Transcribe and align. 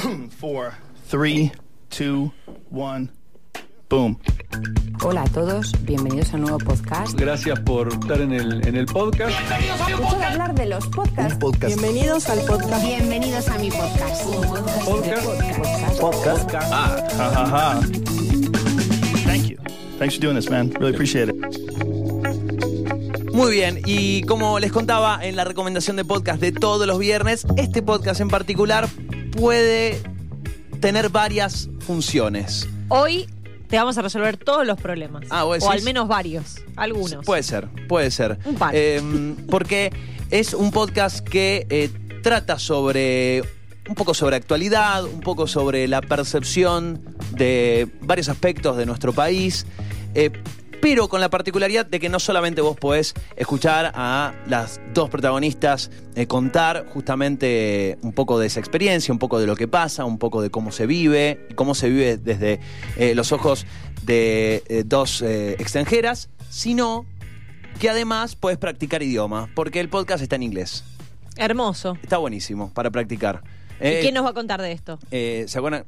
four, 0.40 0.74
three, 1.08 1.52
two, 1.90 2.32
one, 2.70 3.10
boom. 3.88 4.18
Hola 5.02 5.22
a 5.22 5.28
todos, 5.28 5.72
bienvenidos 5.84 6.32
a 6.32 6.36
un 6.36 6.42
nuevo 6.42 6.58
podcast. 6.58 7.18
Gracias 7.18 7.60
por 7.60 7.88
estar 7.88 8.20
en 8.20 8.32
el, 8.32 8.66
en 8.66 8.76
el 8.76 8.86
podcast. 8.86 9.34
Escucho 9.88 10.18
de 10.18 10.24
hablar 10.24 10.54
de 10.54 10.66
los 10.66 10.86
podcasts. 10.88 11.38
Podcast. 11.38 11.66
Bienvenidos 11.66 12.28
al 12.28 12.40
podcast. 12.40 12.84
Bienvenidos 12.84 13.48
a 13.48 13.58
mi 13.58 13.70
podcast. 13.70 14.24
Podcast. 14.84 16.00
Podcast. 16.00 16.50
Ah, 16.54 17.08
ha 17.18 17.30
ha 17.30 17.74
ha. 17.74 17.80
Thank 19.24 19.48
you. 19.48 19.56
Thanks 19.98 20.14
for 20.14 20.20
doing 20.20 20.36
this, 20.36 20.50
man. 20.50 20.70
Really 20.78 20.94
appreciate 20.94 21.28
it. 21.28 21.70
Muy 23.32 23.52
bien, 23.52 23.80
y 23.86 24.22
como 24.22 24.58
les 24.58 24.72
contaba 24.72 25.24
en 25.24 25.36
la 25.36 25.44
recomendación 25.44 25.96
de 25.96 26.04
podcast 26.04 26.40
de 26.40 26.52
todos 26.52 26.86
los 26.86 26.98
viernes, 26.98 27.46
este 27.56 27.80
podcast 27.80 28.20
en 28.20 28.28
particular 28.28 28.88
puede 29.32 30.00
tener 30.80 31.08
varias 31.10 31.68
funciones. 31.80 32.68
Hoy 32.88 33.28
te 33.68 33.76
vamos 33.76 33.96
a 33.98 34.02
resolver 34.02 34.36
todos 34.36 34.66
los 34.66 34.80
problemas. 34.80 35.24
Ah, 35.30 35.44
¿vos 35.44 35.50
o 35.62 35.66
decís? 35.66 35.68
al 35.70 35.82
menos 35.82 36.08
varios. 36.08 36.56
Algunos. 36.76 37.24
Puede 37.24 37.42
ser, 37.42 37.68
puede 37.88 38.10
ser. 38.10 38.38
Un 38.44 38.54
par. 38.56 38.72
Eh, 38.74 39.34
porque 39.48 39.92
es 40.30 40.54
un 40.54 40.70
podcast 40.70 41.20
que 41.20 41.66
eh, 41.70 41.90
trata 42.22 42.58
sobre 42.58 43.42
un 43.88 43.94
poco 43.94 44.14
sobre 44.14 44.36
actualidad, 44.36 45.04
un 45.04 45.20
poco 45.20 45.46
sobre 45.46 45.88
la 45.88 46.00
percepción 46.00 47.00
de 47.32 47.88
varios 48.02 48.28
aspectos 48.28 48.76
de 48.76 48.86
nuestro 48.86 49.12
país. 49.12 49.66
eh, 50.14 50.30
pero 50.80 51.08
con 51.08 51.20
la 51.20 51.28
particularidad 51.28 51.86
de 51.86 52.00
que 52.00 52.08
no 52.08 52.18
solamente 52.18 52.60
vos 52.60 52.76
podés 52.76 53.14
escuchar 53.36 53.92
a 53.94 54.34
las 54.46 54.80
dos 54.94 55.10
protagonistas 55.10 55.90
eh, 56.14 56.26
contar 56.26 56.86
justamente 56.88 57.98
un 58.02 58.12
poco 58.12 58.38
de 58.38 58.46
esa 58.46 58.60
experiencia, 58.60 59.12
un 59.12 59.18
poco 59.18 59.38
de 59.38 59.46
lo 59.46 59.56
que 59.56 59.68
pasa, 59.68 60.04
un 60.04 60.18
poco 60.18 60.42
de 60.42 60.50
cómo 60.50 60.72
se 60.72 60.86
vive, 60.86 61.46
y 61.50 61.54
cómo 61.54 61.74
se 61.74 61.88
vive 61.90 62.16
desde 62.16 62.60
eh, 62.96 63.14
los 63.14 63.32
ojos 63.32 63.66
de 64.02 64.62
eh, 64.68 64.82
dos 64.86 65.22
extranjeras, 65.22 66.30
sino 66.48 67.04
que 67.78 67.90
además 67.90 68.36
puedes 68.36 68.58
practicar 68.58 69.02
idioma, 69.02 69.48
porque 69.54 69.80
el 69.80 69.88
podcast 69.88 70.22
está 70.22 70.36
en 70.36 70.42
inglés. 70.42 70.84
Hermoso. 71.36 71.96
Está 72.02 72.18
buenísimo 72.18 72.72
para 72.72 72.90
practicar. 72.90 73.42
¿Y 73.80 74.02
quién 74.02 74.14
nos 74.14 74.24
va 74.24 74.30
a 74.30 74.34
contar 74.34 74.60
de 74.60 74.72
esto? 74.72 74.98
eh, 75.10 75.44
¿Se 75.48 75.58
acuerdan? 75.58 75.84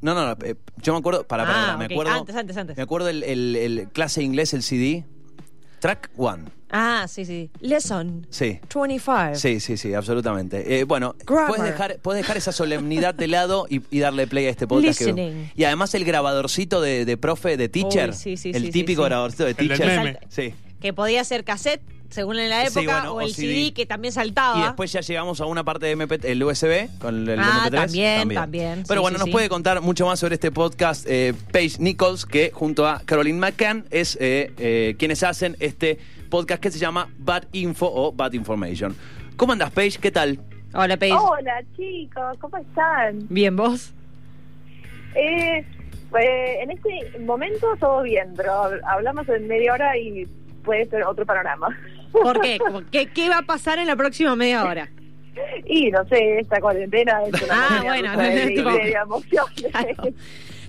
No, 0.00 0.14
no, 0.14 0.26
no, 0.26 0.36
eh, 0.44 0.54
yo 0.78 0.92
me 0.92 0.98
acuerdo, 0.98 1.24
para, 1.24 1.44
para, 1.44 1.72
Ah, 1.72 1.76
me 1.76 1.86
acuerdo. 1.86 2.12
Antes, 2.12 2.36
antes, 2.36 2.56
antes. 2.56 2.76
Me 2.76 2.82
acuerdo 2.82 3.08
el, 3.08 3.22
el- 3.24 3.56
el 3.56 3.88
clase 3.90 4.20
de 4.20 4.26
inglés, 4.26 4.54
el 4.54 4.62
CD. 4.62 5.04
Track 5.80 6.10
one. 6.16 6.44
Ah, 6.70 7.06
sí, 7.08 7.24
sí. 7.24 7.50
Lesson 7.60 8.26
Sí. 8.30 8.58
25. 8.74 9.34
Sí, 9.36 9.60
sí, 9.60 9.76
sí, 9.76 9.94
absolutamente. 9.94 10.80
Eh, 10.80 10.84
bueno, 10.84 11.14
puedes 11.24 11.62
dejar, 11.62 11.98
puedes 12.00 12.20
dejar 12.22 12.36
esa 12.36 12.50
solemnidad 12.52 13.14
de 13.14 13.28
lado 13.28 13.66
y, 13.70 13.80
y 13.90 14.00
darle 14.00 14.26
play 14.26 14.46
a 14.46 14.50
este 14.50 14.66
podcast. 14.66 14.98
que- 14.98 15.04
Listening. 15.06 15.52
y 15.54 15.64
además 15.64 15.94
el 15.94 16.04
grabadorcito 16.04 16.80
de, 16.80 17.04
de 17.04 17.16
profe, 17.16 17.56
de 17.56 17.68
teacher. 17.68 18.10
Uy, 18.10 18.14
sí, 18.16 18.36
sí, 18.36 18.50
el 18.52 18.64
sí, 18.66 18.70
típico 18.72 19.02
sí, 19.02 19.04
sí. 19.04 19.08
grabadorcito 19.08 19.44
de 19.44 19.50
El 19.52 19.56
del 19.56 19.68
teacher. 19.78 19.86
meme. 20.04 20.18
Sí. 20.28 20.54
Que 20.80 20.92
podía 20.92 21.22
ser 21.24 21.44
cassette, 21.44 21.80
según 22.10 22.38
en 22.38 22.48
la 22.50 22.66
Sí, 22.66 22.78
época, 22.80 22.96
bueno, 23.00 23.12
o 23.14 23.20
el 23.20 23.34
CD. 23.34 23.46
CD, 23.54 23.72
que 23.74 23.86
también 23.86 24.12
saltaba. 24.12 24.58
Y 24.58 24.62
después 24.62 24.90
ya 24.92 25.00
llegamos 25.00 25.40
a 25.40 25.46
una 25.46 25.64
parte 25.64 25.86
de 25.86 25.92
MP, 25.92 26.18
el 26.30 26.42
USB 26.42 26.88
con 26.98 27.28
el 27.28 27.38
Ah, 27.38 27.64
MP3. 27.66 27.70
también, 27.70 28.28
también. 28.34 28.84
Pero 28.88 29.00
Sí, 29.00 29.02
bueno, 29.02 29.18
sí, 29.18 29.20
nos 29.20 29.26
sí. 29.26 29.32
puede 29.32 29.48
contar 29.48 29.80
mucho 29.80 30.06
más 30.06 30.18
sobre 30.18 30.34
este 30.34 30.50
podcast 30.50 31.04
eh, 31.08 31.34
Paige 31.52 31.76
Nichols, 31.80 32.24
que 32.26 32.50
junto 32.52 32.86
a 32.86 33.00
Caroline 33.04 33.38
McCann 33.38 33.84
es 33.90 34.16
eh, 34.20 34.52
eh, 34.58 34.96
quienes 34.98 35.22
hacen 35.22 35.56
este 35.60 35.98
podcast 36.30 36.62
que 36.62 36.70
se 36.70 36.78
llama 36.78 37.08
Bad 37.18 37.44
Info 37.52 37.90
o 37.92 38.12
Bad 38.12 38.32
Information. 38.32 38.94
¿Cómo 39.36 39.52
andas, 39.52 39.70
Paige? 39.70 39.98
¿Qué 39.98 40.10
tal? 40.10 40.38
Hola, 40.74 40.96
Paige. 40.96 41.14
Hola 41.14 41.62
chicos, 41.76 42.36
¿cómo 42.40 42.56
están? 42.58 43.26
Bien, 43.30 43.54
¿vos? 43.56 43.92
Eh, 45.14 45.64
eh, 46.20 46.56
en 46.62 46.70
este 46.70 47.18
momento 47.20 47.66
todo 47.80 48.02
bien, 48.02 48.32
pero 48.36 48.70
hablamos 48.86 49.28
en 49.28 49.46
media 49.48 49.72
hora 49.74 49.96
y 49.96 50.26
puede 50.64 50.86
ser 50.86 51.02
otro 51.04 51.24
panorama. 51.24 51.68
¿Por 52.12 52.40
qué? 52.40 52.58
Como, 52.58 52.82
¿Qué, 52.90 53.06
¿Qué 53.06 53.28
va 53.28 53.38
a 53.38 53.42
pasar 53.42 53.78
en 53.78 53.86
la 53.86 53.96
próxima 53.96 54.34
media 54.36 54.64
hora? 54.64 54.88
Y 55.66 55.90
no 55.90 56.04
sé, 56.08 56.40
esta 56.40 56.60
cuarentena 56.60 57.20
es 57.24 57.42
una 57.42 57.54
Ah, 57.68 57.80
bueno, 57.84 58.16
de, 58.16 58.46
tipo- 58.56 58.72
de 58.72 58.90
emociones. 58.92 59.70
Claro. 59.70 60.14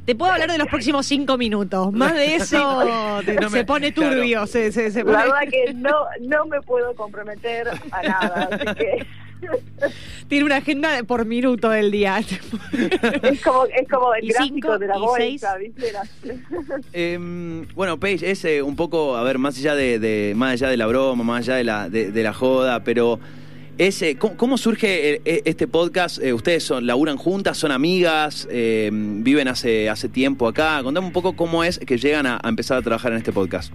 Te 0.06 0.16
puedo 0.16 0.32
hablar 0.32 0.52
de 0.52 0.58
los 0.58 0.68
próximos 0.68 1.06
cinco 1.06 1.38
minutos. 1.38 1.92
Más 1.92 2.16
de 2.16 2.36
eso 2.36 3.22
te- 3.26 3.34
No 3.42 3.50
me- 3.50 3.60
se 3.60 3.66
pone 3.66 3.94
claro. 3.94 4.16
turbio. 4.16 4.48
Se, 4.48 4.72
se, 4.72 4.90
se 4.92 5.00
La 5.04 5.06
pone- 5.06 5.18
verdad 5.18 5.40
que 5.52 5.74
no, 5.74 5.96
no 6.22 6.46
me 6.46 6.62
puedo 6.62 6.96
comprometer 6.96 7.68
a 7.92 8.02
nada, 8.04 8.50
así 8.52 8.66
que 8.76 9.06
Tiene 10.28 10.46
una 10.46 10.58
agenda 10.58 10.92
de- 10.96 11.04
por 11.04 11.26
minuto 11.26 11.70
del 11.70 11.92
día. 11.92 12.20
es 12.20 13.42
como, 13.42 13.66
es 13.66 13.88
como 13.90 14.14
el 14.14 14.28
gráfico 14.28 14.54
cinco, 14.56 14.78
de 14.80 14.88
la 14.88 14.98
bolsa. 14.98 15.58
¿viste? 15.58 15.92
Eh, 16.94 17.66
bueno, 17.76 18.00
Paige, 18.00 18.30
es 18.32 18.44
eh, 18.46 18.62
un 18.62 18.76
poco, 18.76 19.16
a 19.18 19.24
ver, 19.24 19.38
más 19.38 19.58
allá 19.58 19.76
de, 19.76 20.00
de- 20.00 20.34
más 20.36 20.54
allá 20.54 20.70
de 20.70 20.78
la 20.78 20.88
broma, 20.88 21.24
más 21.24 21.48
allá 21.48 21.56
de 21.56 21.64
la, 21.64 21.90
de, 21.90 22.12
de 22.12 22.24
la 22.24 22.34
joda, 22.34 22.84
pero 22.84 23.20
es, 23.78 24.02
eh, 24.02 24.18
¿cómo, 24.18 24.36
cómo 24.36 24.58
surge 24.58 25.14
eh, 25.16 25.22
eh, 25.26 25.42
este 25.46 25.68
podcast? 25.68 26.22
Eh, 26.22 26.34
¿Ustedes 26.34 26.64
son, 26.64 26.86
laburan 26.86 27.18
juntas, 27.18 27.58
son 27.58 27.72
amigas, 27.72 28.48
eh, 28.52 28.90
viven 28.92 29.48
hace, 29.48 29.90
hace 29.90 30.10
tiempo 30.10 30.48
acá? 30.48 30.82
Contame 30.84 31.08
un 31.08 31.14
poco 31.14 31.34
cómo 31.36 31.64
es 31.64 31.80
que 31.80 31.98
llegan 31.98 32.26
a, 32.26 32.40
a 32.44 32.50
empezar 32.50 32.78
a 32.78 32.82
trabajar 32.82 33.14
en 33.14 33.20
este 33.20 33.32
podcast. 33.32 33.72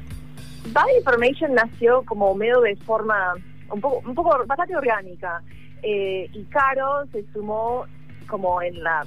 Bad 0.73 0.85
Information 0.99 1.55
nació 1.55 2.03
como 2.05 2.35
medio 2.35 2.61
de 2.61 2.77
forma 2.77 3.35
un 3.75 4.15
poco, 4.15 4.45
bastante 4.47 4.77
orgánica. 4.77 5.43
Eh, 5.83 6.31
y 6.33 6.45
Caro 6.45 7.05
se 7.13 7.25
sumó 7.33 7.85
como 8.27 8.63
en 8.63 8.83
la, 8.83 9.05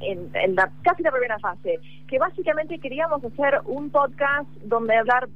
en, 0.00 0.30
en 0.34 0.54
la 0.54 0.70
casi 0.82 1.02
la 1.02 1.10
primera 1.10 1.38
fase, 1.38 1.78
que 2.08 2.18
básicamente 2.18 2.78
queríamos 2.78 3.22
hacer 3.22 3.60
un 3.66 3.90
podcast 3.90 4.48
donde 4.64 4.96
hablar 4.96 5.28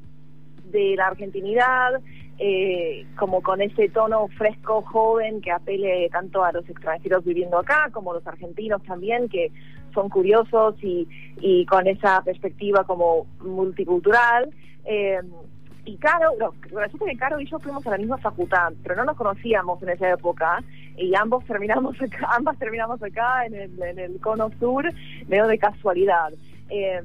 de 0.71 0.95
la 0.97 1.09
argentinidad, 1.09 2.01
eh, 2.39 3.07
como 3.17 3.43
con 3.43 3.61
ese 3.61 3.89
tono 3.91 4.27
fresco, 4.37 4.83
joven, 4.83 5.41
que 5.41 5.53
apele 5.53 6.09
tanto 6.11 6.43
a 6.43 6.51
los 6.53 6.69
extranjeros 6.69 7.25
viviendo 7.25 7.59
acá, 7.59 7.91
como 7.93 8.11
a 8.11 8.15
los 8.15 8.27
argentinos 8.27 8.83
también, 8.83 9.29
que 9.29 9.53
son 9.93 10.09
curiosos 10.09 10.75
y, 10.83 11.07
y 11.41 11.65
con 11.67 11.87
esa 11.87 12.23
perspectiva 12.23 12.85
como 12.85 13.27
multicultural. 13.41 14.51
Eh, 14.85 15.21
y 15.85 15.97
Caro, 15.99 16.33
no, 16.39 16.55
resulta 16.81 17.05
que 17.07 17.17
Caro 17.17 17.41
y 17.41 17.47
yo 17.47 17.59
fuimos 17.59 17.87
a 17.87 17.91
la 17.91 17.99
misma 17.99 18.19
facultad, 18.19 18.73
pero 18.83 18.97
no 18.97 19.05
nos 19.05 19.17
conocíamos 19.17 19.83
en 19.83 19.91
esa 19.91 20.11
época 20.11 20.63
y 20.97 21.15
ambos 21.15 21.45
terminamos 21.45 22.01
acá, 22.01 22.29
ambas 22.37 22.59
terminamos 22.59 23.03
acá 23.03 23.47
en 23.47 23.55
el, 23.55 23.83
en 23.83 23.99
el 23.99 24.21
cono 24.21 24.51
sur, 24.59 24.85
medio 25.29 25.47
de 25.47 25.59
casualidad. 25.59 26.33
Eh, 26.71 27.03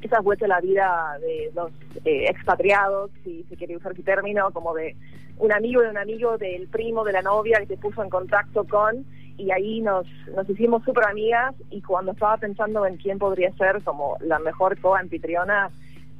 esa 0.00 0.20
vuelta 0.20 0.44
a 0.44 0.48
la 0.48 0.60
vida 0.60 1.18
de 1.20 1.50
los 1.54 1.72
eh, 2.04 2.26
expatriados, 2.28 3.10
si 3.24 3.44
se 3.48 3.56
quiere 3.56 3.76
usar 3.76 3.92
ese 3.92 4.02
término, 4.02 4.50
como 4.52 4.74
de 4.74 4.94
un 5.38 5.52
amigo 5.52 5.82
de 5.82 5.90
un 5.90 5.98
amigo 5.98 6.38
del 6.38 6.68
primo 6.68 7.04
de 7.04 7.12
la 7.12 7.22
novia 7.22 7.58
que 7.58 7.66
se 7.66 7.76
puso 7.76 8.02
en 8.02 8.10
contacto 8.10 8.64
con 8.64 9.04
y 9.36 9.52
ahí 9.52 9.80
nos, 9.80 10.06
nos 10.34 10.48
hicimos 10.50 10.84
súper 10.84 11.04
amigas 11.04 11.54
y 11.70 11.80
cuando 11.80 12.12
estaba 12.12 12.36
pensando 12.36 12.84
en 12.86 12.96
quién 12.96 13.18
podría 13.18 13.52
ser 13.52 13.82
como 13.84 14.16
la 14.20 14.38
mejor 14.40 14.80
co-anfitriona, 14.80 15.70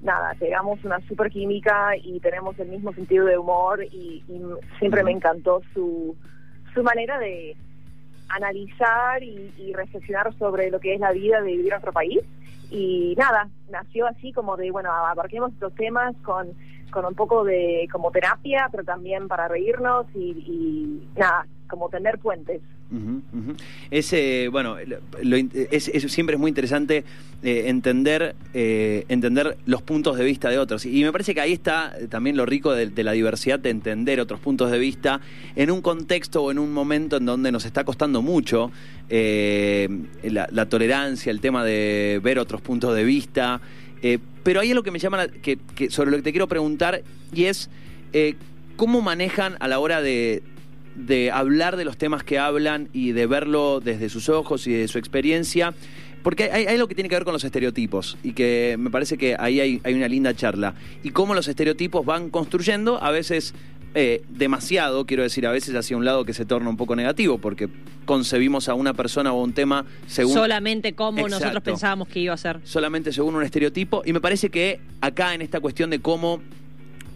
nada, 0.02 0.34
pegamos 0.38 0.82
una 0.84 1.00
super 1.08 1.30
química 1.30 1.96
y 1.96 2.20
tenemos 2.20 2.58
el 2.58 2.68
mismo 2.68 2.92
sentido 2.92 3.26
de 3.26 3.38
humor 3.38 3.84
y, 3.84 4.22
y 4.28 4.40
siempre 4.78 5.02
me 5.02 5.10
encantó 5.10 5.62
su, 5.74 6.16
su 6.74 6.82
manera 6.82 7.18
de 7.18 7.56
analizar 8.28 9.22
y, 9.22 9.52
y 9.56 9.72
reflexionar 9.72 10.32
sobre 10.38 10.70
lo 10.70 10.80
que 10.80 10.94
es 10.94 11.00
la 11.00 11.12
vida 11.12 11.40
de 11.40 11.52
vivir 11.52 11.72
en 11.72 11.78
otro 11.78 11.92
país. 11.92 12.20
Y 12.70 13.14
nada, 13.16 13.48
nació 13.70 14.06
así 14.06 14.32
como 14.32 14.56
de, 14.56 14.70
bueno, 14.70 14.92
abarquemos 14.92 15.52
estos 15.52 15.74
temas 15.74 16.14
con, 16.22 16.48
con 16.90 17.06
un 17.06 17.14
poco 17.14 17.44
de 17.44 17.88
como 17.90 18.10
terapia, 18.10 18.68
pero 18.70 18.84
también 18.84 19.26
para 19.26 19.48
reírnos 19.48 20.06
y, 20.14 20.30
y 20.46 21.08
nada, 21.18 21.46
como 21.68 21.88
tener 21.88 22.18
puentes. 22.18 22.60
Eh, 23.90 24.48
bueno, 24.50 24.76
lo- 25.22 25.36
siempre 26.08 26.34
es 26.34 26.40
muy 26.40 26.48
interesante 26.48 27.04
eh, 27.42 27.64
entender, 27.66 28.34
eh, 28.54 29.04
entender 29.08 29.58
los 29.66 29.82
puntos 29.82 30.16
de 30.16 30.24
vista 30.24 30.48
de 30.48 30.58
otros. 30.58 30.86
Y 30.86 31.04
me 31.04 31.12
parece 31.12 31.34
que 31.34 31.40
ahí 31.40 31.52
está 31.52 31.94
también 32.08 32.36
lo 32.36 32.46
rico 32.46 32.72
de, 32.72 33.04
la 33.04 33.12
diversidad, 33.12 33.58
de 33.60 33.70
entender 33.70 34.20
otros 34.20 34.40
puntos 34.40 34.70
de 34.70 34.78
vista 34.78 35.20
en 35.54 35.70
un 35.70 35.82
contexto 35.82 36.42
o 36.44 36.50
en 36.50 36.58
un 36.58 36.72
momento 36.72 37.18
en 37.18 37.26
donde 37.26 37.52
nos 37.52 37.64
está 37.66 37.84
costando 37.84 38.22
mucho 38.22 38.72
la, 39.10 40.66
tolerancia, 40.68 41.30
el 41.30 41.40
tema 41.40 41.64
de 41.64 42.20
ver 42.22 42.38
otros 42.38 42.60
puntos 42.60 42.94
de 42.96 43.04
vista. 43.04 43.60
Pero 44.42 44.60
ahí 44.60 44.70
es 44.70 44.74
lo 44.74 44.82
que 44.82 44.90
me 44.90 44.98
llama, 44.98 45.18
la- 45.18 45.28
que, 45.28 45.58
que 45.74 45.90
sobre 45.90 46.10
lo 46.10 46.16
que 46.16 46.22
te 46.22 46.32
quiero 46.32 46.48
preguntar, 46.48 47.02
y 47.34 47.44
es 47.44 47.68
cómo 48.76 49.02
manejan 49.02 49.56
a 49.60 49.68
la 49.68 49.78
hora 49.78 50.00
de, 50.00 50.42
de 50.98 51.30
hablar 51.30 51.76
de 51.76 51.84
los 51.84 51.96
temas 51.96 52.24
que 52.24 52.38
hablan 52.38 52.88
y 52.92 53.12
de 53.12 53.26
verlo 53.26 53.80
desde 53.80 54.08
sus 54.08 54.28
ojos 54.28 54.66
y 54.66 54.72
de 54.72 54.88
su 54.88 54.98
experiencia. 54.98 55.74
Porque 56.22 56.50
hay, 56.52 56.66
hay 56.66 56.74
algo 56.74 56.88
que 56.88 56.94
tiene 56.94 57.08
que 57.08 57.14
ver 57.14 57.24
con 57.24 57.32
los 57.32 57.44
estereotipos 57.44 58.18
y 58.22 58.32
que 58.32 58.76
me 58.78 58.90
parece 58.90 59.16
que 59.16 59.36
ahí 59.38 59.60
hay, 59.60 59.80
hay 59.84 59.94
una 59.94 60.08
linda 60.08 60.34
charla. 60.34 60.74
Y 61.02 61.10
cómo 61.10 61.34
los 61.34 61.46
estereotipos 61.48 62.04
van 62.04 62.28
construyendo, 62.30 63.02
a 63.02 63.10
veces 63.10 63.54
eh, 63.94 64.22
demasiado, 64.28 65.06
quiero 65.06 65.22
decir, 65.22 65.46
a 65.46 65.50
veces 65.50 65.74
hacia 65.74 65.96
un 65.96 66.04
lado 66.04 66.24
que 66.24 66.34
se 66.34 66.44
torna 66.44 66.68
un 66.68 66.76
poco 66.76 66.94
negativo, 66.94 67.38
porque 67.38 67.68
concebimos 68.04 68.68
a 68.68 68.74
una 68.74 68.94
persona 68.94 69.32
o 69.32 69.42
un 69.42 69.52
tema 69.52 69.86
según 70.06 70.34
Solamente 70.34 70.94
como 70.94 71.26
nosotros 71.28 71.62
pensábamos 71.62 72.08
que 72.08 72.20
iba 72.20 72.34
a 72.34 72.36
ser. 72.36 72.60
solamente 72.64 73.12
según 73.12 73.34
un 73.34 73.42
estereotipo. 73.42 74.02
Y 74.04 74.12
me 74.12 74.20
parece 74.20 74.50
que 74.50 74.80
acá 75.00 75.34
en 75.34 75.42
esta 75.42 75.60
cuestión 75.60 75.90
de 75.90 76.00
cómo 76.00 76.40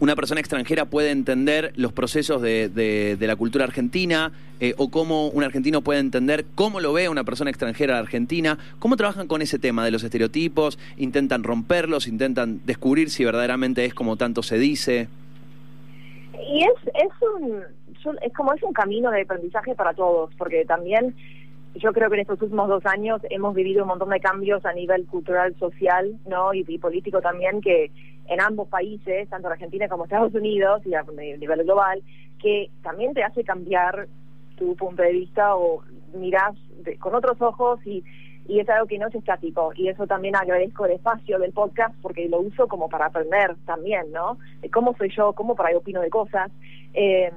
una 0.03 0.17
persona 0.17 0.41
extranjera 0.41 0.83
puede 0.83 1.11
entender 1.11 1.71
los 1.77 1.93
procesos 1.93 2.41
de, 2.41 2.67
de- 2.67 3.15
de 3.17 3.25
la 3.27 3.37
cultura 3.37 3.63
argentina 3.63 4.33
eh, 4.59 4.73
o 4.77 4.89
cómo 4.91 5.29
un 5.29 5.43
argentino 5.45 5.79
puede 5.81 6.01
entender 6.01 6.43
cómo 6.55 6.81
lo 6.81 6.91
ve 6.91 7.07
una 7.07 7.23
persona 7.23 7.49
extranjera 7.49 7.95
a 7.95 7.99
Argentina, 7.99 8.57
cómo 8.79 8.97
trabajan 8.97 9.27
con 9.27 9.41
ese 9.41 9.59
tema 9.59 9.85
de 9.85 9.91
los 9.91 10.03
estereotipos, 10.03 10.77
intentan 10.97 11.43
romperlos, 11.43 12.07
intentan 12.09 12.59
descubrir 12.65 13.09
si 13.11 13.23
verdaderamente 13.23 13.85
es 13.85 13.93
como 13.93 14.17
tanto 14.17 14.43
se 14.43 14.57
dice. 14.59 15.07
Y 16.53 16.63
es, 16.63 16.93
es 16.95 17.11
un 17.39 17.61
es 18.21 18.33
como 18.33 18.53
es 18.53 18.61
un 18.61 18.73
camino 18.73 19.09
de 19.09 19.21
aprendizaje 19.21 19.73
para 19.73 19.93
todos, 19.93 20.29
porque 20.37 20.65
también 20.65 21.15
yo 21.75 21.91
creo 21.91 22.09
que 22.09 22.15
en 22.15 22.21
estos 22.21 22.41
últimos 22.41 22.67
dos 22.67 22.85
años 22.85 23.21
hemos 23.29 23.55
vivido 23.55 23.83
un 23.83 23.89
montón 23.89 24.09
de 24.09 24.19
cambios 24.19 24.65
a 24.65 24.73
nivel 24.73 25.05
cultural, 25.07 25.55
social, 25.57 26.17
¿no? 26.27 26.53
Y, 26.53 26.63
político 26.77 27.21
también, 27.21 27.61
que 27.61 27.91
en 28.27 28.41
ambos 28.41 28.67
países, 28.67 29.27
tanto 29.29 29.47
en 29.47 29.53
Argentina 29.53 29.87
como 29.87 30.03
Estados 30.03 30.33
Unidos 30.33 30.81
y 30.85 30.93
a 30.93 31.03
nivel 31.37 31.63
global, 31.63 32.01
que 32.39 32.69
también 32.83 33.13
te 33.13 33.23
hace 33.23 33.43
cambiar 33.43 34.07
tu 34.57 34.75
punto 34.75 35.01
de 35.01 35.11
vista 35.11 35.55
o 35.55 35.81
mirás 36.13 36.55
con 36.99 37.15
otros 37.15 37.41
ojos 37.41 37.79
y, 37.85 38.03
y 38.47 38.59
es 38.59 38.69
algo 38.69 38.85
que 38.85 38.99
no 38.99 39.07
es 39.07 39.15
estático. 39.15 39.71
Y 39.75 39.87
eso 39.87 40.05
también 40.05 40.35
agradezco 40.35 40.85
el 40.85 40.93
espacio 40.93 41.39
del 41.39 41.53
podcast 41.53 41.95
porque 42.01 42.29
lo 42.29 42.39
uso 42.39 42.67
como 42.67 42.87
para 42.87 43.07
aprender 43.07 43.55
también, 43.65 44.11
¿no? 44.11 44.37
De 44.61 44.69
cómo 44.69 44.95
soy 44.97 45.11
yo, 45.15 45.33
cómo 45.33 45.55
por 45.55 45.65
ahí 45.65 45.75
opino 45.75 46.01
de 46.01 46.09
cosas. 46.09 46.51
Eh, 46.93 47.31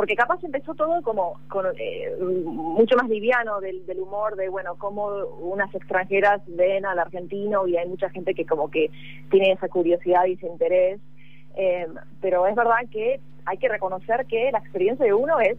porque 0.00 0.16
capaz 0.16 0.42
empezó 0.42 0.74
todo 0.74 1.02
como 1.02 1.38
con, 1.50 1.66
eh, 1.78 2.16
mucho 2.22 2.96
más 2.96 3.06
liviano 3.10 3.60
del, 3.60 3.84
humor 3.98 4.34
de 4.34 4.48
bueno 4.48 4.76
cómo 4.78 5.08
unas 5.40 5.74
extranjeras 5.74 6.40
ven 6.46 6.86
al 6.86 6.98
argentino 6.98 7.66
y 7.66 7.76
hay 7.76 7.86
mucha 7.86 8.08
gente 8.08 8.32
que 8.32 8.46
como 8.46 8.70
que 8.70 8.90
tiene 9.30 9.52
esa 9.52 9.68
curiosidad 9.68 10.24
y 10.24 10.32
ese 10.32 10.46
interés. 10.46 11.00
Eh, 11.54 11.86
pero 12.22 12.46
es 12.46 12.56
verdad 12.56 12.78
que 12.90 13.20
hay 13.44 13.58
que 13.58 13.68
reconocer 13.68 14.24
que 14.24 14.50
la 14.50 14.60
experiencia 14.60 15.04
de 15.04 15.12
uno 15.12 15.38
es 15.38 15.58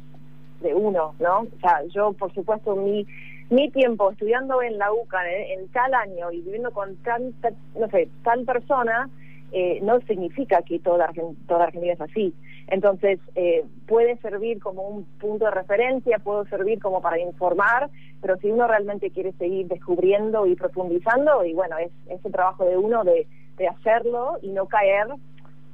de 0.62 0.74
uno 0.74 1.14
no 1.20 1.42
o 1.42 1.60
sea 1.62 1.84
yo 1.94 2.14
por 2.14 2.34
supuesto 2.34 2.76
mi 2.76 3.06
mi 3.52 3.70
tiempo 3.70 4.10
estudiando 4.10 4.64
en 4.64 4.80
la 4.80 4.92
UCA 4.92 5.20
en, 5.30 5.60
en 5.60 5.68
tal 5.68 5.94
año 5.94 6.32
y 6.32 6.42
viviendo 6.42 6.72
con 6.72 6.96
tanta 7.04 7.52
no 7.80 7.88
sé 7.90 8.10
tal 8.24 8.44
persona 8.44 9.08
eh, 9.52 9.80
no 9.82 10.00
significa 10.02 10.62
que 10.62 10.80
toda, 10.80 11.10
toda 11.48 11.66
Argentina 11.66 11.94
es 11.94 12.02
así. 12.02 12.34
Entonces, 12.68 13.20
eh, 13.36 13.66
puede 13.88 14.18
servir 14.18 14.60
como 14.60 14.84
un 14.88 15.04
punto 15.20 15.46
de 15.46 15.52
referencia, 15.52 16.20
puede 16.20 16.50
servir 16.50 16.80
como 16.80 17.02
para 17.02 17.20
informar, 17.20 17.90
pero 18.22 18.38
si 18.38 18.50
uno 18.50 18.68
realmente 18.68 19.10
quiere 19.12 19.34
seguir 19.34 19.68
descubriendo 19.68 20.46
y 20.46 20.56
profundizando, 20.56 21.44
y 21.44 21.54
bueno, 21.54 21.78
es, 21.78 21.92
es 22.08 22.24
el 22.24 22.32
trabajo 22.32 22.66
de 22.66 22.78
uno 22.78 23.04
de, 23.04 23.28
de 23.58 23.68
hacerlo 23.68 24.38
y 24.42 24.50
no 24.50 24.68
caer 24.68 25.08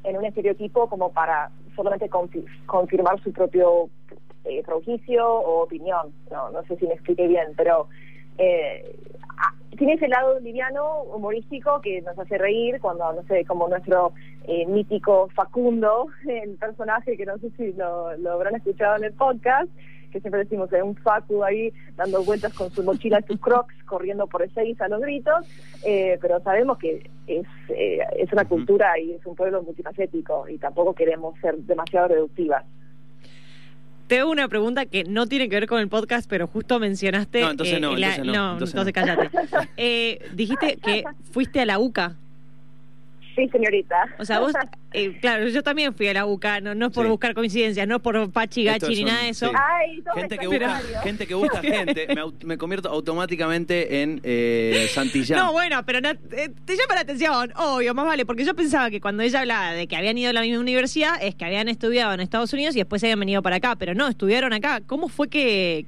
en 0.04 0.18
un 0.18 0.26
estereotipo 0.26 0.88
como 0.88 1.12
para 1.12 1.52
solamente 1.76 2.10
confi- 2.10 2.46
confirmar 2.66 3.22
su 3.22 3.32
propio 3.32 3.90
eh, 4.46 4.64
prejuicio 4.64 5.28
o 5.28 5.64
opinión. 5.64 6.14
No, 6.32 6.50
no 6.50 6.64
sé 6.64 6.78
si 6.78 6.88
me 6.88 6.94
expliqué 6.94 7.28
bien, 7.28 7.48
pero 7.56 7.88
eh, 8.38 8.96
tiene 9.78 9.94
ese 9.94 10.08
lado 10.08 10.40
liviano, 10.40 11.04
humorístico, 11.04 11.82
que 11.82 12.02
nos 12.02 12.18
hace 12.18 12.38
reír 12.38 12.80
cuando, 12.82 13.14
no 13.14 13.24
sé, 13.24 13.46
como 13.46 13.68
nuestro 13.68 14.14
eh, 14.44 14.66
mítico 14.66 15.30
Facundo, 15.36 16.08
el 16.28 16.56
personaje 16.56 17.16
que 17.16 17.26
no 17.26 17.38
sé 17.38 17.52
si 17.58 17.74
lo, 17.74 18.16
lo 18.18 18.32
habrán 18.32 18.56
escuchado 18.56 18.98
en 18.98 19.06
el 19.06 19.14
podcast, 19.14 19.70
que 20.12 20.20
siempre 20.22 20.44
decimos 20.44 20.70
que 20.70 20.78
hay 20.78 20.82
un 20.82 20.96
Facu 20.96 21.44
ahí 21.44 21.72
dando 21.96 22.24
vueltas 22.24 22.54
con 22.54 22.72
su 22.72 22.84
mochila 22.84 23.22
sus 23.28 23.40
crocs, 23.40 23.74
corriendo 23.86 24.28
por 24.28 24.42
el 24.42 24.52
seis 24.54 24.80
a 24.82 24.88
los 24.88 25.02
gritos, 25.02 25.46
eh, 25.86 26.18
pero 26.22 26.40
sabemos 26.42 26.78
que 26.78 27.10
es, 27.28 27.46
eh, 27.70 28.00
es 28.18 28.32
una 28.32 28.46
cultura 28.46 28.98
y 29.00 29.14
es 29.14 29.26
un 29.26 29.36
pueblo 29.36 29.62
multifacético 29.64 30.48
y 30.48 30.58
tampoco 30.58 30.94
queremos 30.94 31.38
ser 31.40 31.58
demasiado 31.58 32.08
reductivas. 32.10 32.66
Te 34.08 34.20
hago 34.20 34.32
una 34.32 34.48
pregunta 34.48 34.86
que 34.86 35.04
no 35.04 35.28
tiene 35.28 35.50
que 35.50 35.56
ver 35.56 35.68
con 35.68 35.80
el 35.82 35.90
podcast, 35.90 36.30
pero 36.30 36.48
justo 36.48 36.80
mencionaste. 36.80 37.42
No, 37.42 37.52
entonces 37.52 37.82
no, 37.82 37.96
la- 37.96 38.16
entonces 38.16 38.34
no, 38.34 38.52
entonces 38.54 38.76
no. 38.76 38.92
cállate. 38.94 39.30
Eh, 39.78 40.20
dijiste 40.34 40.78
que 40.84 41.04
fuiste 41.32 41.60
a 41.62 41.66
la 41.66 41.78
UCA. 41.78 42.16
Sí, 43.38 43.48
señorita. 43.50 43.96
O 44.18 44.26
sea, 44.26 44.40
vos, 44.40 44.52
eh, 44.94 45.16
claro, 45.22 45.48
yo 45.48 45.62
también 45.62 45.94
fui 45.94 46.08
a 46.08 46.14
la 46.16 46.26
UCA, 46.26 46.60
no, 46.60 46.74
no 46.74 46.88
es 46.88 46.92
por 46.92 47.06
Sí. 47.06 47.10
buscar 47.12 47.36
coincidencias, 47.36 47.88
no 47.88 47.98
es 47.98 48.02
por 48.02 48.32
Pachi 48.32 48.68
Estos 48.68 48.90
Gachi 48.90 49.04
ni 49.04 49.10
nada 49.10 49.22
de 49.24 49.30
eso. 49.30 49.48
sí. 49.50 49.56
Ay, 49.56 50.02
todo 50.02 50.14
Gente 50.16 50.38
que, 50.40 50.48
busca, 50.48 50.82
gente 51.04 51.28
que 51.28 51.34
busca 51.36 51.62
gente, 51.62 52.08
me, 52.16 52.24
me 52.46 52.58
convierto 52.58 52.90
automáticamente 52.90 54.02
en 54.02 54.20
eh, 54.24 54.88
Santillán. 54.92 55.38
No, 55.38 55.52
bueno, 55.52 55.86
pero 55.86 56.02
no- 56.02 56.10
eh, 56.10 56.50
te 56.66 56.76
llama 56.76 56.96
la 56.96 57.02
atención, 57.02 57.54
obvio, 57.58 57.94
más 57.94 58.06
vale, 58.08 58.26
porque 58.26 58.44
yo 58.44 58.56
pensaba 58.56 58.90
que 58.90 59.00
cuando 59.00 59.22
ella 59.22 59.42
hablaba 59.42 59.74
de 59.74 59.88
que 59.88 59.96
habían 59.96 60.18
ido 60.18 60.32
a 60.32 60.34
la 60.34 60.42
misma 60.42 60.60
universidad 60.60 61.12
es 61.22 61.36
que 61.36 61.46
habían 61.46 61.68
estudiado 61.70 62.14
en 62.16 62.22
Estados 62.22 62.52
Unidos 62.54 62.76
y 62.76 62.80
después 62.80 63.04
habían 63.04 63.20
venido 63.20 63.44
para 63.44 63.58
acá, 63.58 63.76
pero 63.76 63.94
no, 63.94 64.08
estudiaron 64.08 64.52
acá. 64.52 64.82
¿Cómo 64.88 65.10
fue 65.10 65.30
que...? 65.30 65.86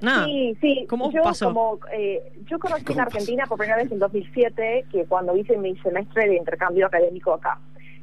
Nada. 0.00 0.24
Sí, 0.26 0.56
sí. 0.60 0.86
¿Cómo 0.88 1.10
yo, 1.12 1.22
pasó? 1.22 1.46
Como, 1.46 1.78
eh, 1.92 2.22
yo 2.46 2.58
conocí 2.58 2.80
en 2.82 2.86
¿Cómo 2.86 3.00
Argentina 3.02 3.44
por 3.46 3.58
primera 3.58 3.76
vez 3.82 3.90
en 3.92 3.98
2007, 3.98 4.86
que 4.90 5.04
cuando 5.06 5.36
hice 5.36 5.56
mi 5.58 5.76
semestre 5.78 6.28
de 6.28 6.36
intercambio 6.36 6.86
académico 6.86 7.34
acá. 7.34 7.58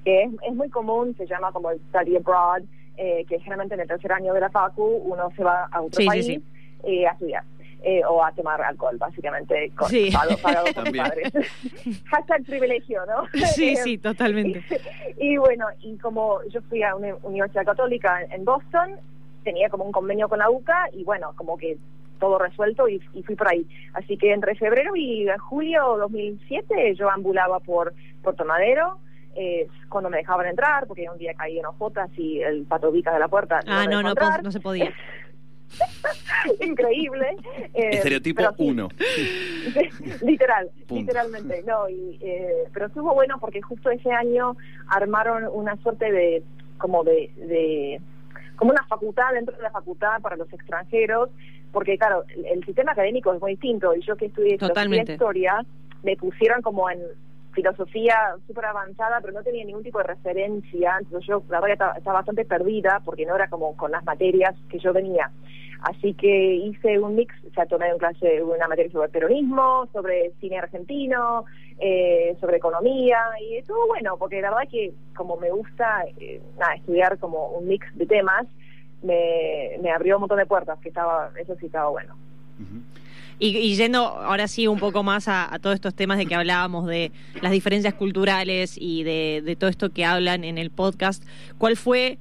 Que 0.06 0.24
es, 0.24 0.32
es 0.48 0.54
muy 0.56 0.70
común, 0.70 1.16
se 1.18 1.26
llama 1.28 1.52
como 1.52 1.72
el 1.72 1.80
study 1.90 2.16
abroad, 2.18 2.62
eh, 2.98 3.26
que 3.28 3.40
generalmente 3.40 3.76
en 3.76 3.82
el 3.82 3.88
tercer 3.88 4.12
año 4.12 4.34
de 4.34 4.40
la 4.42 4.50
FACU 4.50 4.84
uno 4.84 5.30
se 5.36 5.44
va 5.44 5.66
a 5.72 5.82
otro 5.82 5.98
Sí, 5.98 6.04
sí, 6.04 6.08
país 6.08 6.26
sí. 6.26 6.44
eh, 6.84 7.08
a 7.08 7.12
estudiar. 7.12 7.44
eh, 7.84 8.02
o 8.10 8.24
a 8.24 8.32
tomar 8.32 8.60
alcohol, 8.62 8.98
básicamente, 8.98 9.72
con, 9.76 9.88
Sí. 9.90 10.10
pagado, 10.12 10.38
pagado 10.42 10.66
También. 10.76 11.06
padres. 11.06 11.32
Hashtag 12.06 12.44
privilegio, 12.44 13.02
¿no? 13.06 13.28
Sí, 13.56 13.70
Eh, 13.70 13.76
sí, 13.78 13.98
totalmente. 14.00 14.64
y 15.20 15.38
bueno, 15.38 15.66
y 15.82 15.96
como 15.98 16.40
yo 16.50 16.60
fui 16.64 16.82
a 16.84 16.96
una 16.96 17.16
universidad 17.24 17.66
católica 17.66 18.22
en 18.32 18.44
Boston, 18.46 18.92
tenía 19.50 19.70
como 19.70 19.86
un 19.86 19.92
convenio 19.94 20.28
con 20.28 20.40
la 20.40 20.50
UCA 20.50 20.90
y 20.92 21.04
bueno, 21.06 21.32
como 21.38 21.58
que 21.58 21.78
todo 22.20 22.38
resuelto 22.38 22.90
y, 22.90 23.00
y 23.14 23.24
fui 23.24 23.36
por 23.36 23.48
ahí. 23.48 23.66
Así 23.94 24.18
que 24.18 24.34
entre 24.34 24.56
febrero 24.56 24.92
y 24.96 25.28
julio 25.50 25.98
2007 25.98 26.96
yo 26.96 27.10
ambulaba 27.10 27.60
por 27.60 27.94
Puerto 28.24 28.44
Madero. 28.44 28.98
eh, 29.36 29.68
cuando 29.88 30.10
me 30.10 30.18
dejaban 30.18 30.48
entrar, 30.48 30.88
porque 30.88 31.08
un 31.10 31.18
día 31.20 31.34
caí 31.36 31.60
en 31.60 31.66
Ojotas 31.66 32.10
y 32.18 32.42
el 32.42 32.66
pato 32.66 32.92
Vica 32.92 33.14
de 33.14 33.20
la 33.20 33.28
puerta. 33.28 33.60
Ah, 33.68 33.86
no, 33.90 34.02
no, 34.02 34.14
no 34.44 34.52
se 34.52 34.60
podía. 34.60 34.92
Increíble. 36.66 37.28
eh, 37.74 37.90
Estereotipo 37.94 38.38
pero 38.42 38.56
sí, 38.58 38.64
1. 38.70 38.90
literal, 40.26 40.70
Punto. 40.88 40.96
literalmente, 41.02 41.64
no, 41.68 41.88
y, 41.90 42.18
eh, 42.22 42.64
pero 42.74 42.88
estuvo 42.88 43.14
bueno 43.14 43.38
porque 43.40 43.62
justo 43.62 43.90
ese 43.92 44.12
año 44.12 44.56
armaron 44.88 45.44
una 45.54 45.76
suerte 45.84 46.12
de, 46.12 46.44
como 46.78 47.04
de, 47.04 47.32
de, 47.38 48.02
como 48.58 48.72
una 48.72 48.84
facultad 48.88 49.34
dentro 49.34 49.56
de 49.56 49.64
la 49.64 49.72
facultad 49.72 50.22
para 50.22 50.36
los 50.36 50.52
extranjeros, 50.52 51.30
porque 51.72 51.98
claro, 51.98 52.26
el, 52.36 52.46
el 52.46 52.66
sistema 52.66 52.92
académico 52.92 53.34
es 53.34 53.40
muy 53.40 53.52
distinto, 53.52 53.96
y 53.96 54.02
yo 54.02 54.16
que 54.18 54.26
estudié 54.26 54.58
filosofía 54.58 54.68
Totalmente. 54.68 55.12
e 55.12 55.16
historia, 55.16 55.66
me 56.04 56.18
pusieron 56.18 56.62
como 56.62 56.90
en 56.90 57.00
filosofía 57.58 58.36
súper 58.46 58.66
avanzada, 58.66 59.20
pero 59.20 59.34
no 59.34 59.42
tenía 59.42 59.66
ningún 59.66 59.84
tipo 59.84 59.98
de 59.98 60.06
referencia, 60.06 60.96
entonces 61.00 61.28
yo 61.28 61.44
la 61.50 61.60
verdad 61.60 61.74
estaba, 61.74 61.94
estaba 61.94 62.18
bastante 62.18 62.46
perdida 62.46 63.02
porque 63.04 63.26
no 63.26 63.36
era 63.36 63.48
como 63.48 63.76
con 63.76 63.92
las 63.92 64.04
materias 64.06 64.56
que 64.70 64.78
yo 64.78 64.94
venía. 64.94 65.32
Así 65.82 66.14
que 66.14 66.56
hice 66.56 67.00
un 67.00 67.16
mix, 67.16 67.34
o 67.50 67.54
sea, 67.54 67.66
tomé 67.66 67.88
en 67.90 67.98
clase 67.98 68.44
una 68.44 68.68
materia 68.68 68.92
sobre 68.92 69.10
peronismo, 69.10 69.88
sobre 69.92 70.32
cine 70.40 70.60
argentino, 70.60 71.46
eh, 71.80 72.36
sobre 72.40 72.58
economía, 72.58 73.20
y 73.48 73.58
estuvo 73.58 73.88
bueno, 73.88 74.18
porque 74.18 74.42
la 74.42 74.50
verdad 74.50 74.70
que 74.70 74.94
como 75.16 75.38
me 75.38 75.52
gusta 75.52 76.06
eh, 76.20 76.42
estudiar 76.76 77.18
como 77.20 77.50
un 77.50 77.68
mix 77.68 77.86
de 77.96 78.06
temas, 78.06 78.48
me, 79.04 79.78
me 79.82 79.92
abrió 79.92 80.16
un 80.16 80.22
montón 80.22 80.40
de 80.40 80.46
puertas, 80.46 80.80
que 80.80 80.90
estaba, 80.90 81.32
eso 81.38 81.56
sí 81.60 81.68
estaba 81.68 81.90
bueno. 81.90 82.16
Y, 83.40 83.56
y 83.56 83.76
yendo 83.76 84.00
ahora 84.00 84.48
sí 84.48 84.66
un 84.66 84.80
poco 84.80 85.04
más 85.04 85.28
a, 85.28 85.56
todos 85.62 85.76
estos 85.76 85.94
temas 85.94 86.18
de 86.18 86.26
que 86.26 86.34
hablábamos, 86.34 86.88
de 86.88 87.12
las 87.42 87.52
diferencias 87.52 87.94
culturales 87.94 88.76
y 88.76 89.04
de, 89.04 89.56
todo 89.60 89.70
esto 89.70 89.92
que 89.92 90.06
hablan 90.06 90.44
en 90.44 90.58
el 90.58 90.72
podcast, 90.72 91.24
¿cuál 91.60 91.78
fue, 91.78 92.18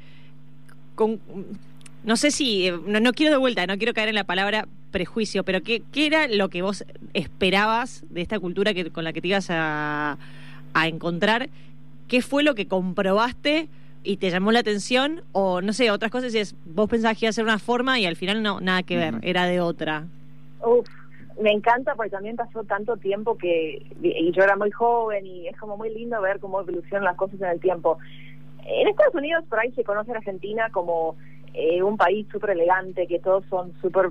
no 2.04 2.16
sé 2.16 2.30
si, 2.30 2.68
eh, 2.68 2.78
no, 2.86 3.00
no 3.00 3.12
quiero 3.14 3.32
de 3.32 3.38
vuelta, 3.38 3.66
no 3.66 3.78
quiero 3.78 3.94
caer 3.94 4.10
en 4.10 4.14
la 4.14 4.24
palabra 4.24 4.68
prejuicio, 4.96 5.44
pero 5.44 5.62
¿qué, 5.62 5.82
qué 5.92 6.06
era 6.06 6.26
lo 6.26 6.48
que 6.48 6.62
vos 6.62 6.86
esperabas 7.12 8.02
de 8.08 8.22
esta 8.22 8.40
cultura 8.40 8.72
que, 8.72 8.90
con 8.90 9.04
la 9.04 9.12
que 9.12 9.20
te 9.20 9.28
ibas 9.28 9.48
a, 9.50 10.16
a 10.72 10.88
encontrar? 10.88 11.50
¿Qué 12.08 12.22
fue 12.22 12.42
lo 12.42 12.54
que 12.54 12.66
comprobaste? 12.66 13.68
y 14.06 14.18
te 14.18 14.30
llamó 14.30 14.52
la 14.52 14.60
atención 14.60 15.22
o 15.32 15.60
no 15.60 15.72
sé, 15.72 15.90
otras 15.90 16.12
cosas 16.12 16.32
y 16.32 16.38
es 16.38 16.54
vos 16.64 16.88
pensabas 16.88 17.18
que 17.18 17.26
iba 17.26 17.30
a 17.30 17.32
ser 17.32 17.44
una 17.44 17.58
forma 17.58 17.98
y 17.98 18.06
al 18.06 18.14
final 18.14 18.40
no, 18.40 18.60
nada 18.60 18.84
que 18.84 18.96
ver, 18.96 19.14
era 19.22 19.46
de 19.46 19.60
otra. 19.60 20.04
Uf, 20.64 20.86
me 21.40 21.50
encanta 21.50 21.96
porque 21.96 22.10
también 22.10 22.36
pasó 22.36 22.62
tanto 22.62 22.96
tiempo 22.96 23.36
que 23.36 23.84
y 24.00 24.30
yo 24.30 24.44
era 24.44 24.54
muy 24.54 24.70
joven 24.70 25.26
y 25.26 25.48
es 25.48 25.56
como 25.56 25.76
muy 25.76 25.92
lindo 25.92 26.20
ver 26.22 26.38
cómo 26.38 26.60
evolucionan 26.60 27.02
las 27.02 27.16
cosas 27.16 27.40
en 27.40 27.48
el 27.48 27.58
tiempo. 27.58 27.98
en 28.64 28.86
Estados 28.86 29.14
Unidos 29.16 29.44
por 29.48 29.58
ahí 29.58 29.72
se 29.72 29.82
conoce 29.82 30.12
a 30.12 30.18
Argentina 30.18 30.70
como 30.70 31.16
eh, 31.58 31.82
un 31.82 31.96
país 31.96 32.26
súper 32.30 32.50
elegante, 32.50 33.06
que 33.06 33.18
todos 33.18 33.42
son 33.48 33.72
súper 33.80 34.10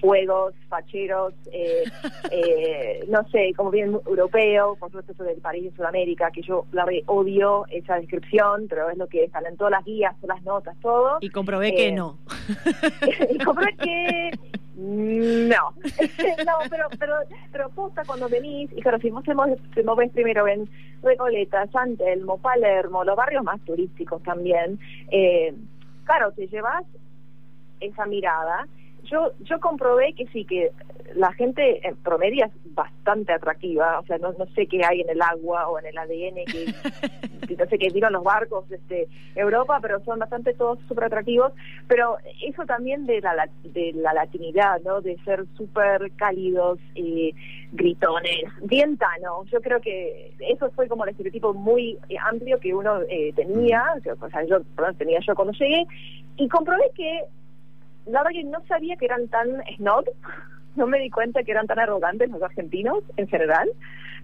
fuegos, 0.00 0.54
facheros, 0.68 1.34
eh, 1.52 1.84
eh, 2.30 3.04
no 3.08 3.22
sé, 3.28 3.52
como 3.56 3.70
bien 3.70 3.92
europeo, 4.06 4.76
por 4.76 4.88
supuesto 4.90 5.12
eso 5.12 5.24
del 5.24 5.40
París 5.40 5.64
de 5.70 5.76
Sudamérica, 5.76 6.30
que 6.30 6.42
yo 6.42 6.66
la 6.72 6.84
verdad 6.84 7.02
odio 7.06 7.64
esa 7.70 7.96
descripción, 7.96 8.66
pero 8.68 8.90
es 8.90 8.96
lo 8.98 9.06
que 9.08 9.24
están 9.24 9.46
en 9.46 9.56
todas 9.56 9.72
las 9.72 9.84
guías, 9.84 10.14
todas 10.20 10.36
las 10.36 10.44
notas, 10.44 10.76
todo. 10.80 11.18
Y 11.20 11.30
comprobé 11.30 11.74
que 11.74 11.88
Eh, 11.88 11.92
no. 11.92 12.18
y 13.30 13.38
comprobé 13.38 13.74
que 13.76 14.30
no, 14.76 15.74
no, 15.76 16.54
pero, 16.70 16.88
pero, 16.98 17.14
pero 17.52 17.68
posta 17.70 18.04
cuando 18.06 18.28
venís, 18.28 18.70
y 18.74 18.80
claro, 18.80 18.98
si 18.98 19.10
vos 19.10 19.22
te 19.24 19.34
mo- 19.34 19.46
te 19.74 19.82
primero 20.12 20.48
en 20.48 20.68
Recoleta, 21.02 21.66
San 21.68 21.96
Telmo, 21.96 22.38
Palermo, 22.38 23.04
los 23.04 23.16
barrios 23.16 23.44
más 23.44 23.60
turísticos 23.62 24.22
también, 24.22 24.78
eh, 25.10 25.54
claro, 26.04 26.32
te 26.32 26.46
llevas 26.46 26.84
esa 27.80 28.06
mirada. 28.06 28.66
Yo, 29.10 29.32
yo 29.40 29.58
comprobé 29.60 30.14
que 30.14 30.26
sí, 30.28 30.44
que 30.44 30.70
la 31.14 31.32
gente 31.32 31.86
en 31.86 31.96
promedio 31.96 32.46
es 32.46 32.52
bastante 32.74 33.32
atractiva, 33.32 33.98
o 33.98 34.06
sea, 34.06 34.18
no, 34.18 34.32
no 34.32 34.46
sé 34.54 34.66
qué 34.66 34.84
hay 34.84 35.00
en 35.00 35.10
el 35.10 35.20
agua 35.20 35.68
o 35.68 35.78
en 35.78 35.86
el 35.86 35.98
ADN, 35.98 36.44
que, 36.46 37.46
que 37.48 37.56
no 37.56 37.66
sé 37.66 37.78
qué 37.78 37.88
vieron 37.90 38.12
los 38.12 38.22
barcos 38.22 38.70
este 38.70 39.08
Europa, 39.34 39.78
pero 39.82 40.02
son 40.04 40.18
bastante 40.18 40.54
todos 40.54 40.78
súper 40.86 41.04
atractivos, 41.04 41.52
pero 41.88 42.18
eso 42.46 42.64
también 42.64 43.06
de 43.06 43.20
la, 43.20 43.48
de 43.64 43.92
la 43.94 44.14
latinidad, 44.14 44.80
¿no? 44.84 45.00
De 45.00 45.16
ser 45.24 45.44
súper 45.56 46.12
cálidos, 46.16 46.78
eh, 46.94 47.32
gritones, 47.72 48.44
bien 48.62 48.96
tano. 48.96 49.44
Yo 49.46 49.60
creo 49.60 49.80
que 49.80 50.32
eso 50.38 50.70
fue 50.70 50.88
como 50.88 51.04
el 51.04 51.10
estereotipo 51.10 51.52
muy 51.52 51.98
eh, 52.08 52.16
amplio 52.22 52.60
que 52.60 52.74
uno 52.74 53.00
eh, 53.08 53.32
tenía, 53.34 53.82
o 54.20 54.28
sea, 54.28 54.44
yo 54.44 54.60
perdón, 54.76 54.96
tenía 54.96 55.18
yo 55.26 55.34
cuando 55.34 55.52
llegué, 55.54 55.86
y 56.36 56.48
comprobé 56.48 56.90
que 56.94 57.24
la 58.10 58.22
verdad 58.22 58.40
que 58.40 58.44
no 58.44 58.60
sabía 58.66 58.96
que 58.96 59.06
eran 59.06 59.28
tan 59.28 59.62
snob, 59.76 60.04
no 60.76 60.86
me 60.86 60.98
di 60.98 61.10
cuenta 61.10 61.42
que 61.42 61.52
eran 61.52 61.66
tan 61.66 61.78
arrogantes 61.78 62.30
los 62.30 62.42
argentinos 62.42 63.02
en 63.16 63.28
general, 63.28 63.70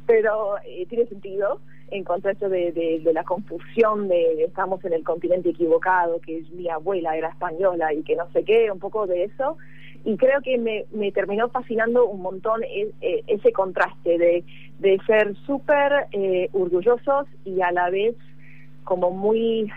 pero 0.07 0.59
eh, 0.64 0.87
tiene 0.88 1.07
sentido 1.07 1.61
en 1.90 2.05
cuanto 2.05 2.28
de, 2.49 3.00
la 3.12 3.25
confusión 3.25 4.09
de, 4.09 4.45
estamos 4.45 4.85
en 4.85 4.93
el 4.93 5.05
continente 5.05 5.50
equivocado, 5.50 6.21
que 6.21 6.43
mi 6.52 6.69
abuela 6.69 7.16
era 7.16 7.28
española 7.28 7.93
y 7.93 8.02
que 8.02 8.16
no 8.16 8.28
sé 8.33 8.45
qué, 8.45 8.71
un 8.73 8.81
poco 8.81 9.07
de 9.07 9.25
eso. 9.25 9.57
Y 10.05 10.16
creo 10.16 10.40
que 10.40 10.59
me, 10.59 11.12
terminó 11.12 11.49
fascinando 11.49 12.07
un 12.07 12.23
montón 12.23 12.62
e- 12.64 12.93
e- 13.00 13.25
ese 13.26 13.52
contraste 13.52 14.19
de, 14.19 14.45
de 14.78 14.99
ser 15.07 15.35
súper 15.47 16.07
eh, 16.12 16.49
orgullosos 16.52 17.26
y 17.45 17.61
a 17.61 17.71
la 17.73 17.90
vez 17.90 18.16
como 18.85 19.11
muy 19.11 19.71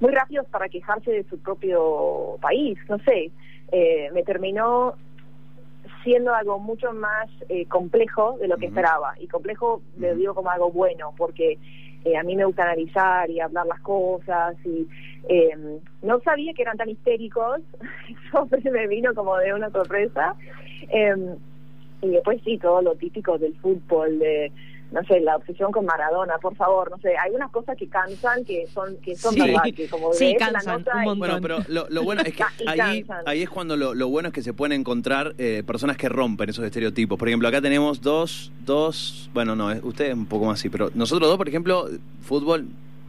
muy 0.00 0.12
rápidos 0.12 0.46
para 0.48 0.68
quejarse 0.68 1.10
de 1.10 1.24
su 1.24 1.38
propio 1.38 2.36
país, 2.40 2.78
no 2.88 2.98
sé, 3.00 3.30
eh, 3.72 4.10
me 4.12 4.22
terminó 4.22 4.94
siendo 6.02 6.34
algo 6.34 6.58
mucho 6.58 6.92
más 6.92 7.28
eh, 7.48 7.66
complejo 7.66 8.36
de 8.38 8.48
lo 8.48 8.56
que 8.56 8.66
esperaba, 8.66 9.14
y 9.20 9.26
complejo 9.26 9.82
lo 9.98 10.08
Ujú. 10.08 10.16
digo 10.16 10.34
como 10.34 10.50
algo 10.50 10.70
bueno, 10.70 11.12
porque 11.16 11.58
eh, 12.04 12.16
a 12.16 12.22
mí 12.22 12.36
me 12.36 12.44
gusta 12.44 12.62
analizar 12.62 13.28
y 13.30 13.40
hablar 13.40 13.66
las 13.66 13.80
cosas, 13.80 14.56
y 14.64 14.86
eh, 15.28 15.78
no 16.02 16.20
sabía 16.20 16.52
que 16.54 16.62
eran 16.62 16.76
tan 16.76 16.88
histéricos, 16.88 17.60
eso 18.30 18.48
me 18.70 18.86
vino 18.86 19.14
como 19.14 19.36
de 19.38 19.54
una 19.54 19.70
sorpresa, 19.70 20.34
eh, 20.92 21.16
y 22.02 22.08
después 22.08 22.40
sí, 22.44 22.58
todo 22.58 22.82
lo 22.82 22.94
típico 22.94 23.38
del 23.38 23.54
fútbol, 23.56 24.18
de 24.18 24.52
no 24.92 25.02
sé, 25.04 25.20
la 25.20 25.36
obsesión 25.36 25.72
con 25.72 25.84
Maradona, 25.84 26.38
por 26.38 26.54
favor, 26.54 26.90
no 26.90 26.98
sé, 26.98 27.16
hay 27.18 27.32
unas 27.32 27.50
cosas 27.50 27.76
que 27.76 27.88
cansan 27.88 28.44
que 28.44 28.66
son 28.68 28.96
que 28.98 29.16
son 29.16 29.34
Sí. 29.34 29.40
verdad, 29.40 29.62
que 29.74 29.88
como 29.88 30.12
Sí, 30.12 30.32
la 30.38 30.52
cansan, 30.52 30.78
nota 30.78 30.96
un 30.96 31.02
y- 31.02 31.04
montón. 31.06 31.18
Bueno, 31.18 31.38
pero 31.42 31.58
lo, 31.68 31.86
lo 31.90 32.02
bueno 32.04 32.22
es 32.24 32.34
que 32.34 32.44
Y 32.64 32.68
ahí, 32.68 33.02
cansan. 33.02 33.24
ahí 33.26 33.42
es 33.42 33.50
cuando 33.50 33.76
lo, 33.76 33.94
lo 33.94 34.08
bueno 34.08 34.28
es 34.28 34.34
que 34.34 34.42
se 34.42 34.52
pueden 34.52 34.80
encontrar 34.80 35.34
eh, 35.38 35.62
personas 35.66 35.96
que 35.96 36.08
rompen 36.08 36.48
esos 36.50 36.64
estereotipos. 36.64 37.18
Por 37.18 37.28
ejemplo, 37.28 37.48
acá 37.48 37.60
tenemos 37.60 38.00
dos, 38.00 38.52
dos, 38.64 39.28
bueno, 39.34 39.56
no, 39.56 39.68
usted 39.82 40.06
es 40.06 40.14
un 40.14 40.26
poco 40.26 40.46
más 40.46 40.60
así, 40.60 40.68
pero 40.68 40.90
nosotros 40.94 41.28
dos, 41.28 41.36
por 41.36 41.48
ejemplo, 41.48 41.88
fútbol 42.22 42.66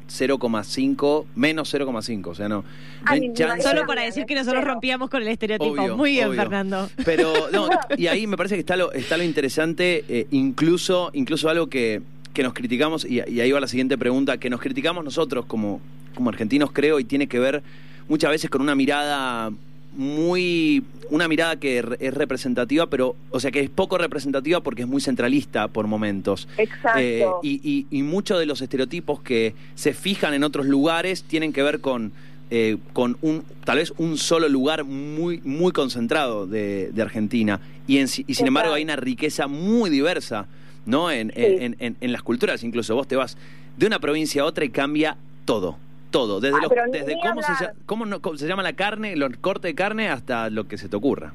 0,5, 0.07 1.25
menos 1.35 1.73
0,5, 1.73 2.27
o 2.27 2.35
sea, 2.35 2.47
no. 2.49 2.57
no 2.57 2.63
Ah, 3.05 3.15
ni 3.15 3.33
chance. 3.33 3.61
Solo 3.67 3.85
para 3.85 4.03
decir 4.03 4.25
que 4.25 4.35
nosotros 4.35 4.61
Pero- 4.61 4.73
rompíamos 4.73 5.09
con 5.09 5.21
el 5.21 5.27
estereotipo. 5.27 5.71
Obvio, 5.71 5.97
Muy 5.97 6.11
bien, 6.11 6.29
obvio. 6.29 6.41
Fernando. 6.41 6.89
Pero, 7.05 7.33
no, 7.51 7.69
y 7.97 8.07
ahí 8.07 8.27
me 8.27 8.37
parece 8.37 8.55
que 8.55 8.59
está 8.61 8.75
lo, 8.75 8.91
está 8.91 9.17
lo 9.17 9.23
interesante, 9.23 10.03
eh, 10.09 10.27
incluso, 10.31 11.11
incluso 11.13 11.49
algo 11.49 11.67
que, 11.67 12.01
que 12.33 12.43
nos 12.43 12.53
criticamos, 12.53 13.05
y, 13.05 13.21
y 13.27 13.39
ahí 13.41 13.51
va 13.51 13.59
la 13.59 13.67
siguiente 13.67 13.97
pregunta, 13.97 14.37
que 14.37 14.49
nos 14.49 14.59
criticamos 14.61 15.03
nosotros 15.03 15.45
como, 15.45 15.81
como 16.15 16.29
argentinos, 16.29 16.71
creo, 16.71 16.99
y 16.99 17.03
tiene 17.03 17.27
que 17.27 17.39
ver 17.39 17.63
muchas 18.07 18.31
veces 18.31 18.49
con 18.49 18.61
una 18.61 18.75
mirada 18.75 19.51
muy 19.93 20.83
una 21.09 21.27
mirada 21.27 21.55
que 21.57 21.79
es 21.99 22.13
representativa 22.13 22.87
pero 22.87 23.15
o 23.31 23.39
sea 23.39 23.49
que 23.51 23.61
es 23.61 23.69
poco 23.69 23.97
representativa 23.97 24.61
porque 24.61 24.81
es 24.83 24.87
muy 24.87 25.01
centralista 25.01 25.67
por 25.69 25.87
momentos 25.87 26.47
Exacto. 26.57 26.99
Eh, 26.99 27.25
y, 27.43 27.61
y, 27.63 27.87
y 27.99 28.03
muchos 28.03 28.39
de 28.39 28.45
los 28.45 28.61
estereotipos 28.61 29.21
que 29.21 29.53
se 29.75 29.93
fijan 29.93 30.33
en 30.33 30.43
otros 30.43 30.65
lugares 30.65 31.23
tienen 31.23 31.53
que 31.53 31.63
ver 31.63 31.79
con, 31.79 32.11
eh, 32.51 32.77
con 32.93 33.17
un 33.21 33.43
tal 33.63 33.77
vez 33.77 33.93
un 33.97 34.17
solo 34.17 34.49
lugar 34.49 34.83
muy, 34.83 35.41
muy 35.43 35.71
concentrado 35.71 36.45
de, 36.47 36.91
de 36.91 37.01
Argentina. 37.01 37.59
Y, 37.87 37.97
en 37.99 38.07
si- 38.09 38.25
y 38.27 38.33
sin 38.35 38.47
embargo 38.47 38.73
hay 38.73 38.83
una 38.83 38.97
riqueza 38.97 39.47
muy 39.47 39.89
diversa 39.89 40.45
¿no? 40.85 41.09
En, 41.11 41.29
Sí. 41.29 41.33
en, 41.37 41.75
en- 41.79 41.95
en 41.99 42.11
las 42.13 42.21
culturas. 42.23 42.63
Incluso 42.63 42.95
vos 42.95 43.07
te 43.07 43.15
vas 43.17 43.37
de 43.77 43.85
una 43.87 43.99
provincia 43.99 44.41
a 44.41 44.45
otra 44.45 44.63
y 44.65 44.69
cambia 44.69 45.17
todo. 45.45 45.77
Todo, 46.17 46.39
desde, 46.39 46.57
Ah, 46.57 46.61
los- 46.63 46.69
pero 46.69 46.85
ni- 46.87 46.91
desde 46.93 47.13
ni 47.15 47.21
cómo, 47.21 47.41
se, 47.43 47.53
no- 48.07 48.21
cómo 48.21 48.37
se 48.37 48.47
llama 48.47 48.63
la 48.63 48.73
carne, 48.73 49.15
los 49.15 49.37
cortes 49.37 49.69
de 49.69 49.75
carne, 49.75 50.09
hasta 50.09 50.49
lo 50.49 50.67
que 50.67 50.79
se 50.79 50.89
te 50.89 50.95
ocurra. 50.95 51.31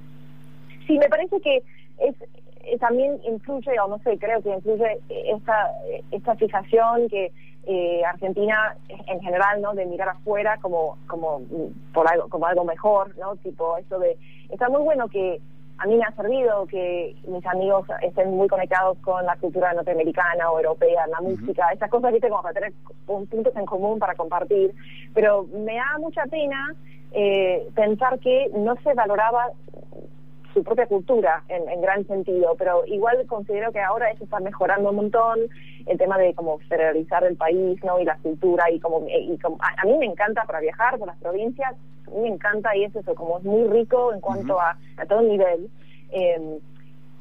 Sí, 0.89 0.99
me 0.99 1.09
parece 1.09 1.41
que 1.41 1.59
es, 2.01 2.17
eh, 2.65 2.79
también 2.81 3.21
influye, 3.25 3.79
o 3.79 3.87
no 3.87 3.99
sé, 4.01 4.19
creo 4.19 4.43
que 4.43 4.51
influye 4.51 4.85
eh, 5.09 5.31
esta, 5.37 5.71
eh, 5.89 6.03
esta 6.11 6.35
fijación 6.35 7.09
que 7.09 7.31
eh, 7.65 8.03
Argentina 8.05 8.75
en 9.07 9.21
general, 9.21 9.63
¿no? 9.63 9.73
De 9.73 9.87
mirar 9.87 10.09
afuera 10.09 10.59
como, 10.61 10.99
como, 11.07 11.39
mm, 11.39 11.93
por 11.95 12.09
algo, 12.09 12.29
como 12.29 12.47
algo 12.47 12.65
mejor, 12.65 13.17
¿no? 13.19 13.37
Tipo, 13.37 13.77
eso 13.79 14.01
de, 14.01 14.17
está 14.51 14.69
muy 14.69 14.83
bueno 14.83 15.07
que 15.09 15.41
a 15.79 15.87
mí 15.87 15.97
me 15.97 16.05
ha 16.05 16.13
servido 16.13 16.67
que 16.67 17.17
mis 17.27 17.45
amigos 17.47 17.87
estén 18.03 18.31
muy 18.31 18.47
conectados 18.49 18.99
con 18.99 19.25
la 19.27 19.37
cultura 19.37 19.73
norteamericana 19.73 20.51
o 20.51 20.59
europea, 20.59 21.07
la 21.09 21.21
música, 21.21 21.69
esas 21.73 21.91
cosas, 21.91 22.13
viste, 22.13 22.29
como 22.29 22.43
para 22.43 22.55
tener 22.55 22.73
pun- 23.07 23.29
puntos 23.29 23.55
en 23.57 23.67
común 23.67 23.99
para 23.99 24.15
compartir. 24.15 24.73
Pero 25.15 25.45
me 25.53 25.75
da 25.77 25.99
mucha 25.99 26.25
pena 26.27 26.75
eh, 27.13 27.67
pensar 27.75 28.19
que 28.21 28.51
no 28.55 28.77
se 28.77 28.95
valoraba 28.95 29.51
su 30.53 30.63
propia 30.63 30.87
cultura 30.87 31.43
en, 31.49 31.69
en 31.69 31.81
gran 31.81 32.07
sentido, 32.07 32.55
pero 32.59 32.83
igual 32.87 33.25
considero 33.27 33.73
que 33.73 33.81
ahora 33.81 34.11
eso 34.11 34.25
está 34.25 34.41
mejorando 34.41 34.91
un 34.91 34.97
montón, 34.97 35.41
el 35.87 35.99
tema 35.99 36.19
de 36.19 36.35
como 36.35 36.59
federalizar 36.61 37.25
el 37.25 37.37
país, 37.37 37.83
¿no? 37.85 37.99
Y 38.01 38.05
la 38.05 38.17
cultura 38.19 38.71
y 38.71 38.79
como, 38.81 39.07
y 39.09 39.39
como 39.39 39.57
a, 39.61 39.83
a 39.83 39.87
mí 39.87 39.97
me 39.99 40.07
encanta 40.07 40.45
para 40.45 40.61
viajar 40.61 40.99
por 40.99 41.09
las 41.09 41.19
provincias, 41.19 41.75
a 42.07 42.11
mí 42.11 42.21
me 42.23 42.29
encanta 42.29 42.77
y 42.77 42.85
es 42.85 42.95
eso, 42.95 43.15
como 43.15 43.39
es 43.39 43.45
muy 43.45 43.65
rico 43.69 44.13
en 44.13 44.21
cuanto 44.21 44.61
a, 44.61 44.77
a 44.97 45.07
todo 45.07 45.23
nivel. 45.23 45.69
Eh, 46.11 46.59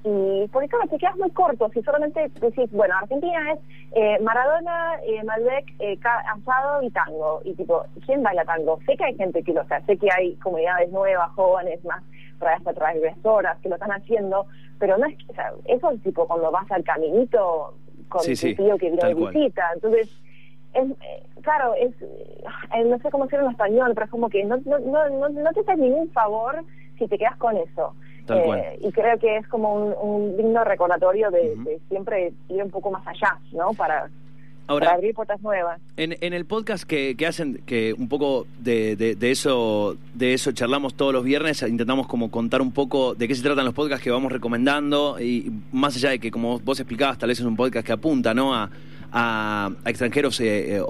y 0.04 0.48
porque 0.48 0.68
claro, 0.68 0.88
te 0.90 0.98
quedas 0.98 1.16
muy 1.18 1.30
corto 1.30 1.70
si 1.74 1.82
solamente 1.84 2.28
decís, 2.42 2.72
bueno, 2.72 2.96
Argentina 3.00 3.52
es 3.52 3.60
eh, 3.94 4.20
Maradona, 4.22 4.96
eh, 5.06 5.24
Malbec, 5.24 5.66
eh, 5.80 6.00
asado 6.04 6.82
y 6.82 6.90
tango. 6.90 7.42
Y 7.44 7.54
tipo, 7.54 7.84
¿quién 8.06 8.24
baila 8.24 8.44
tango? 8.46 8.80
Sé 8.88 8.98
que 8.98 9.04
hay 9.04 9.16
gente 9.16 9.44
que 9.44 9.54
lo 9.54 9.62
hace, 9.62 9.80
sé 9.86 9.98
que 9.98 10.10
hay 10.12 10.36
comunidades 10.38 10.92
nuevas, 10.92 11.30
jóvenes, 11.36 11.84
más 11.86 12.02
para 12.42 12.58
hasta 12.58 12.74
transgresoras 12.74 13.58
que 13.60 13.70
lo 13.70 13.76
están 13.76 13.92
haciendo, 13.92 14.48
pero 14.80 14.98
no 14.98 15.06
es, 15.06 15.16
o 15.30 15.34
sea, 15.34 15.54
eso 15.66 15.92
es 15.92 16.02
tipo 16.04 16.28
cuando 16.28 16.52
vas 16.52 16.70
al 16.72 16.84
caminito 16.84 17.76
con 18.10 18.22
Sí, 18.22 18.32
tu 18.32 18.36
sí, 18.38 18.56
tío 18.56 18.78
que 18.78 18.90
vino 18.90 19.08
de 19.08 19.16
cual. 19.16 19.34
visita. 19.34 19.64
Entonces, 19.74 20.10
es, 20.74 20.88
claro, 21.42 21.74
es, 21.76 21.94
no 22.86 22.98
sé 23.00 23.10
cómo 23.12 23.26
decirlo 23.26 23.46
en 23.46 23.52
español, 23.52 23.92
pero 23.94 24.06
es 24.06 24.12
como 24.12 24.30
que 24.30 24.44
no, 24.44 24.58
no, 24.66 24.80
no, 24.80 25.10
no, 25.10 25.30
no 25.30 25.54
te 25.54 25.60
haces 25.62 25.78
ningún 25.78 26.10
favor 26.12 26.64
si 26.98 27.08
te 27.08 27.18
quedas 27.18 27.38
con 27.38 27.56
eso. 27.58 27.96
Eh, 28.30 28.78
y 28.82 28.92
creo 28.92 29.18
que 29.20 29.38
es 29.38 29.48
como 29.48 29.74
un, 29.74 29.94
un 30.02 30.38
digno 30.38 30.64
recordatorio 30.64 31.32
de 31.32 31.80
siempre 31.90 32.32
ir 32.50 32.64
un 32.64 32.70
poco 32.70 32.90
más 32.92 33.06
allá, 33.06 33.38
¿no? 33.52 33.74
Para, 33.74 34.10
Ahora, 34.72 34.86
para 34.88 34.98
abrir 34.98 35.14
puertas 35.14 35.42
nuevas. 35.42 35.80
En, 35.98 36.16
en 36.22 36.34
el 36.34 36.46
podcast 36.46 36.84
que, 36.84 37.16
que 37.16 37.28
hacen, 37.28 37.62
que 37.66 37.94
un 37.98 38.08
poco 38.08 38.48
de, 38.60 38.96
de- 38.96 39.16
de 39.16 39.32
eso 39.32 39.98
de 40.14 40.34
eso 40.34 40.52
charlamos 40.52 40.94
todos 40.96 41.14
los 41.14 41.24
viernes, 41.24 41.62
intentamos 41.64 42.08
como 42.08 42.32
contar 42.32 42.62
un 42.62 42.72
poco 42.72 43.14
de 43.16 43.28
qué 43.28 43.36
se 43.36 43.42
tratan 43.44 43.66
los 43.66 43.74
podcasts 43.74 44.04
que 44.04 44.12
vamos 44.12 44.32
recomendando 44.32 45.20
y 45.20 45.52
más 45.72 45.96
allá 45.96 46.10
de 46.12 46.20
que 46.20 46.32
como 46.32 46.60
vos 46.60 46.80
explicabas, 46.80 47.18
tal 47.18 47.30
vez 47.30 47.40
es 47.40 47.46
un 47.46 47.56
podcast 47.56 47.86
que 47.86 47.92
apunta, 47.94 48.34
¿no? 48.34 48.54
A, 48.56 48.70
a- 49.14 49.72
a 49.84 49.90
extranjeros 49.90 50.40
eh, 50.40 50.76
eh, 50.76 50.80
o, 50.80 50.88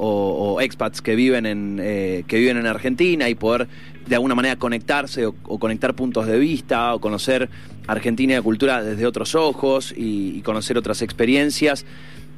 o 0.55 0.61
expats 0.61 1.01
que 1.01 1.15
viven 1.15 1.45
en 1.47 1.79
eh, 1.81 2.23
que 2.27 2.37
viven 2.37 2.57
en 2.57 2.67
Argentina 2.67 3.27
y 3.29 3.35
poder 3.35 3.67
de 4.05 4.15
alguna 4.15 4.35
manera 4.35 4.55
conectarse 4.57 5.25
o, 5.25 5.35
o 5.45 5.57
conectar 5.59 5.93
puntos 5.95 6.27
de 6.27 6.37
vista 6.37 6.93
o 6.93 6.99
conocer 7.01 7.49
Argentina 7.87 8.33
y 8.33 8.35
la 8.35 8.41
cultura 8.43 8.83
desde 8.83 9.05
otros 9.07 9.33
ojos 9.33 9.91
y, 9.97 10.37
y 10.37 10.41
conocer 10.41 10.77
otras 10.77 11.01
experiencias. 11.01 11.85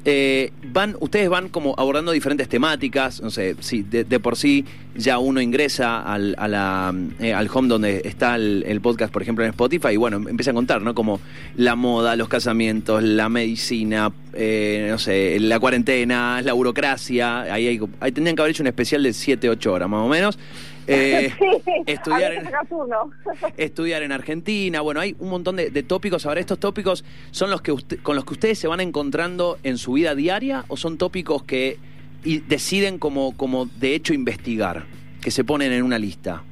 Eh, 0.04 0.52
van, 0.64 0.96
ustedes 1.00 1.28
van 1.30 1.48
como 1.48 1.74
abordando 1.78 2.12
diferentes 2.12 2.48
temáticas, 2.48 3.22
no 3.22 3.30
sé, 3.30 3.56
si 3.60 3.82
de, 3.82 4.04
de 4.04 4.20
por 4.20 4.36
sí 4.36 4.64
ya 4.94 5.18
uno 5.18 5.40
ingresa 5.40 6.02
al, 6.02 6.34
a 6.38 6.46
la, 6.46 6.94
eh, 7.18 7.32
al 7.32 7.48
home 7.52 7.68
donde 7.68 8.02
está 8.04 8.36
el, 8.36 8.64
el 8.66 8.80
podcast, 8.80 9.12
por 9.12 9.22
ejemplo, 9.22 9.44
en 9.44 9.50
Spotify, 9.50 9.88
y 9.92 9.96
bueno, 9.96 10.16
empieza 10.28 10.50
a 10.50 10.54
contar, 10.54 10.82
¿no? 10.82 10.94
Como 10.94 11.20
la 11.56 11.74
moda, 11.74 12.16
los 12.16 12.28
casamientos, 12.28 13.02
la 13.02 13.28
medicina, 13.28 14.12
eh, 14.34 14.88
no 14.90 14.98
sé, 14.98 15.40
la 15.40 15.58
cuarentena, 15.58 16.42
la 16.42 16.52
burocracia, 16.52 17.42
ahí, 17.42 17.66
hay, 17.66 17.80
ahí 18.00 18.12
tendrían 18.12 18.36
que 18.36 18.42
haber 18.42 18.50
hecho 18.50 18.62
un 18.62 18.68
especial 18.68 19.02
de 19.02 19.12
7, 19.12 19.48
8 19.48 19.72
horas 19.72 19.88
más 19.88 20.04
o 20.04 20.08
menos. 20.08 20.38
Eh, 20.86 21.32
Sí, 21.64 21.72
estudiar, 21.86 22.32
en, 22.32 22.48
estudiar 23.56 24.02
Argentina, 24.12 24.80
bueno, 24.80 25.00
hay 25.00 25.16
un 25.18 25.30
montón 25.30 25.56
de, 25.56 25.70
de 25.70 25.82
tópicos. 25.82 26.26
Ahora, 26.26 26.40
¿estos 26.40 26.58
tópicos 26.58 27.04
son 27.30 27.50
los 27.50 27.62
que 27.62 27.72
usted- 27.72 28.00
con 28.02 28.16
los 28.16 28.24
que 28.24 28.34
ustedes 28.34 28.58
se 28.58 28.68
van 28.68 28.80
encontrando 28.80 29.58
en 29.62 29.78
su 29.78 29.92
vida 29.94 30.14
diaria 30.14 30.64
o 30.68 30.76
son 30.76 30.98
tópicos 30.98 31.42
que 31.44 31.78
y 32.22 32.38
deciden 32.40 32.98
como, 32.98 33.36
como 33.36 33.66
de 33.66 33.94
hecho 33.94 34.14
investigar, 34.14 34.84
que 35.20 35.30
se 35.30 35.44
ponen 35.44 35.72
en 35.72 35.82
una 35.82 35.98
lista? 35.98 36.42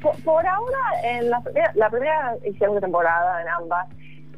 Por, 0.00 0.14
por 0.22 0.46
ahora, 0.46 0.78
en 1.04 1.28
la, 1.30 1.40
primera- 1.42 1.72
la 1.74 1.90
primera 1.90 2.34
y 2.48 2.52
segunda 2.58 2.80
temporada, 2.80 3.42
en 3.42 3.48
ambas. 3.48 3.86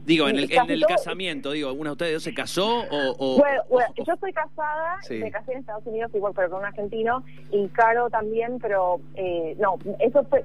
Digo, 0.05 0.29
en 0.29 0.37
el, 0.39 0.51
en 0.53 0.71
el 0.71 0.85
casamiento, 0.87 1.53
digo, 1.53 1.69
¿alguna 1.69 1.91
de 1.91 1.93
ustedes 1.93 2.13
dos 2.15 2.23
se 2.25 2.35
casó 2.35 2.81
o...? 2.91 3.15
o- 3.19 3.39
Bueno, 3.39 3.63
bueno, 3.69 3.89
o- 3.99 4.05
yo 4.05 4.13
estoy 4.15 4.33
casada, 4.33 4.97
Sí. 5.03 5.15
me 5.19 5.31
casé 5.31 5.53
en 5.53 5.59
Estados 5.59 5.87
Unidos 5.87 6.11
igual, 6.15 6.33
pero 6.35 6.51
con 6.51 6.61
un 6.61 6.65
argentino, 6.67 7.23
y 7.53 7.69
Caro 7.69 8.09
también, 8.11 8.59
pero 8.61 9.01
eh, 9.15 9.55
no, 9.59 9.79
eso 9.99 10.25
fue, 10.25 10.45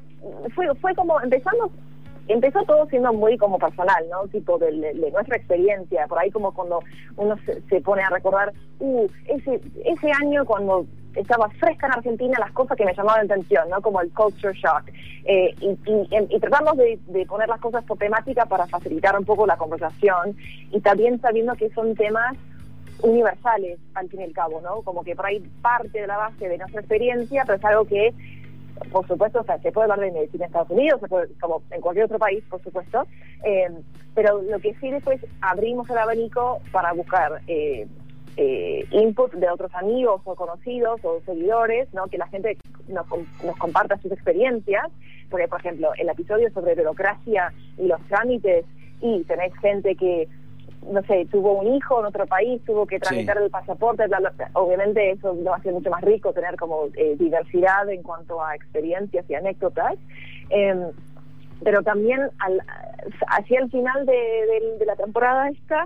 fue, 0.54 0.74
fue 0.76 0.94
como 0.96 1.20
empezando, 1.22 1.72
empezó 2.28 2.64
todo 2.64 2.88
siendo 2.88 3.14
muy 3.14 3.38
como 3.38 3.58
personal, 3.60 4.04
¿no? 4.10 4.28
Tipo 4.28 4.58
de, 4.58 4.72
nuestra 5.12 5.38
experiencia, 5.38 6.08
por 6.08 6.20
ahí 6.20 6.32
como 6.32 6.54
cuando 6.54 6.80
uno 7.18 7.36
se, 7.70 7.82
pone 7.82 8.02
a 8.04 8.10
recordar, 8.10 8.54
uh, 8.80 9.08
ese, 9.28 9.62
ese 9.84 10.12
año 10.12 10.46
cuando 10.46 10.86
estaba 11.16 11.50
fresca 11.52 11.88
en 11.88 11.94
Argentina, 11.94 12.38
las 12.40 12.52
cosas 12.52 12.76
que 12.78 12.84
me 12.86 12.94
llamaban 12.94 13.28
la 13.28 13.34
atención, 13.34 13.70
¿no? 13.70 13.82
Como 13.82 14.02
el 14.02 14.12
culture 14.12 14.54
shock. 14.54 14.84
Eh, 15.24 15.56
y, 15.62 15.70
y- 15.70 16.08
y 16.30 16.40
tratamos 16.40 16.78
de, 16.78 17.00
de 17.08 17.26
poner 17.26 17.48
las 17.48 17.62
cosas 17.62 17.84
por 17.86 17.98
temática 17.98 18.46
para 18.46 18.68
facilitar 18.68 19.18
un 19.18 19.26
poco 19.26 19.48
la 19.48 19.58
conversación 19.58 20.36
y 20.72 20.80
también 20.82 21.20
sabiendo 21.22 21.56
que 21.56 21.70
son 21.70 21.96
temas 21.96 22.36
universales 23.02 23.80
al 23.94 24.10
fin 24.10 24.22
y 24.22 24.24
al 24.24 24.34
cabo, 24.34 24.62
¿no? 24.62 24.82
Como 24.82 25.04
que 25.04 25.16
por 25.16 25.26
ahí 25.26 25.40
parte 25.62 26.02
de 26.02 26.08
la 26.08 26.18
base 26.18 26.48
de 26.48 26.58
nuestra 26.58 26.82
experiencia, 26.82 27.44
pero 27.46 27.58
es 27.58 27.66
algo 27.66 27.86
que, 27.86 28.14
por 28.92 29.08
supuesto, 29.08 29.42
o 29.42 29.44
sea, 29.44 29.58
se 29.60 29.72
puede 29.72 29.92
hablar 29.92 30.06
de 30.06 30.12
medicina 30.12 30.46
en 30.46 30.50
Estados 30.50 30.70
Unidos, 30.70 31.02
como 31.40 31.62
en 31.72 31.82
cualquier 31.82 32.06
otro 32.06 32.20
país, 32.20 32.44
por 32.50 32.62
supuesto, 32.62 33.06
eh, 33.44 33.70
pero 34.14 34.42
lo 34.42 34.60
que 34.60 34.74
sí 34.76 34.92
después 34.92 35.20
abrimos 35.42 35.90
el 35.90 35.98
abanico 35.98 36.62
para 36.72 36.94
buscar 36.94 37.42
eh, 37.48 37.88
eh, 38.38 38.86
input 38.92 39.34
de 39.34 39.50
otros 39.50 39.74
amigos 39.76 40.22
o 40.26 40.36
conocidos 40.36 41.00
o 41.04 41.22
seguidores, 41.26 41.94
¿no? 41.94 42.08
Que 42.08 42.18
la 42.18 42.28
gente 42.28 42.58
nos, 42.88 43.06
nos 43.44 43.58
comparta 43.58 43.98
sus 43.98 44.12
experiencias, 44.12 44.88
porque 45.30 45.48
por 45.48 45.60
ejemplo, 45.60 45.92
el 45.98 46.10
episodio 46.10 46.52
sobre 46.52 46.76
burocracia 46.76 47.54
y 47.78 47.88
los 47.88 48.02
trámites, 48.08 48.66
y 49.02 49.24
tenés 49.24 49.54
gente 49.60 49.96
que 49.96 50.28
no 50.92 51.02
sé, 51.04 51.26
tuvo 51.32 51.54
un 51.54 51.74
hijo 51.76 52.00
en 52.00 52.06
otro 52.06 52.26
país, 52.28 52.62
tuvo 52.66 52.86
que 52.86 53.00
tramitar 53.00 53.38
el 53.38 53.50
pasaporte, 53.50 54.08
bla, 54.08 54.20
bla, 54.20 54.30
bla. 54.38 54.50
obviamente 54.54 55.12
eso 55.12 55.34
lo 55.34 55.54
hace 55.54 55.72
mucho 55.72 55.90
más 55.90 56.02
rico 56.02 56.32
tener 56.34 56.56
como 56.58 56.86
eh, 56.96 57.16
diversidad 57.18 57.90
en 57.90 58.04
cuanto 58.04 58.44
a 58.44 58.56
experiencias 58.56 59.26
y 59.30 59.36
anécdotas. 59.36 59.96
Eh, 60.50 60.76
pero 61.64 61.82
también 61.84 62.20
al, 62.40 62.62
hacia 63.28 63.60
el 63.62 63.72
final 63.72 64.06
de, 64.06 64.12
de- 64.14 64.78
de 64.78 64.86
la 64.86 64.96
temporada 64.96 65.50
esta, 65.50 65.86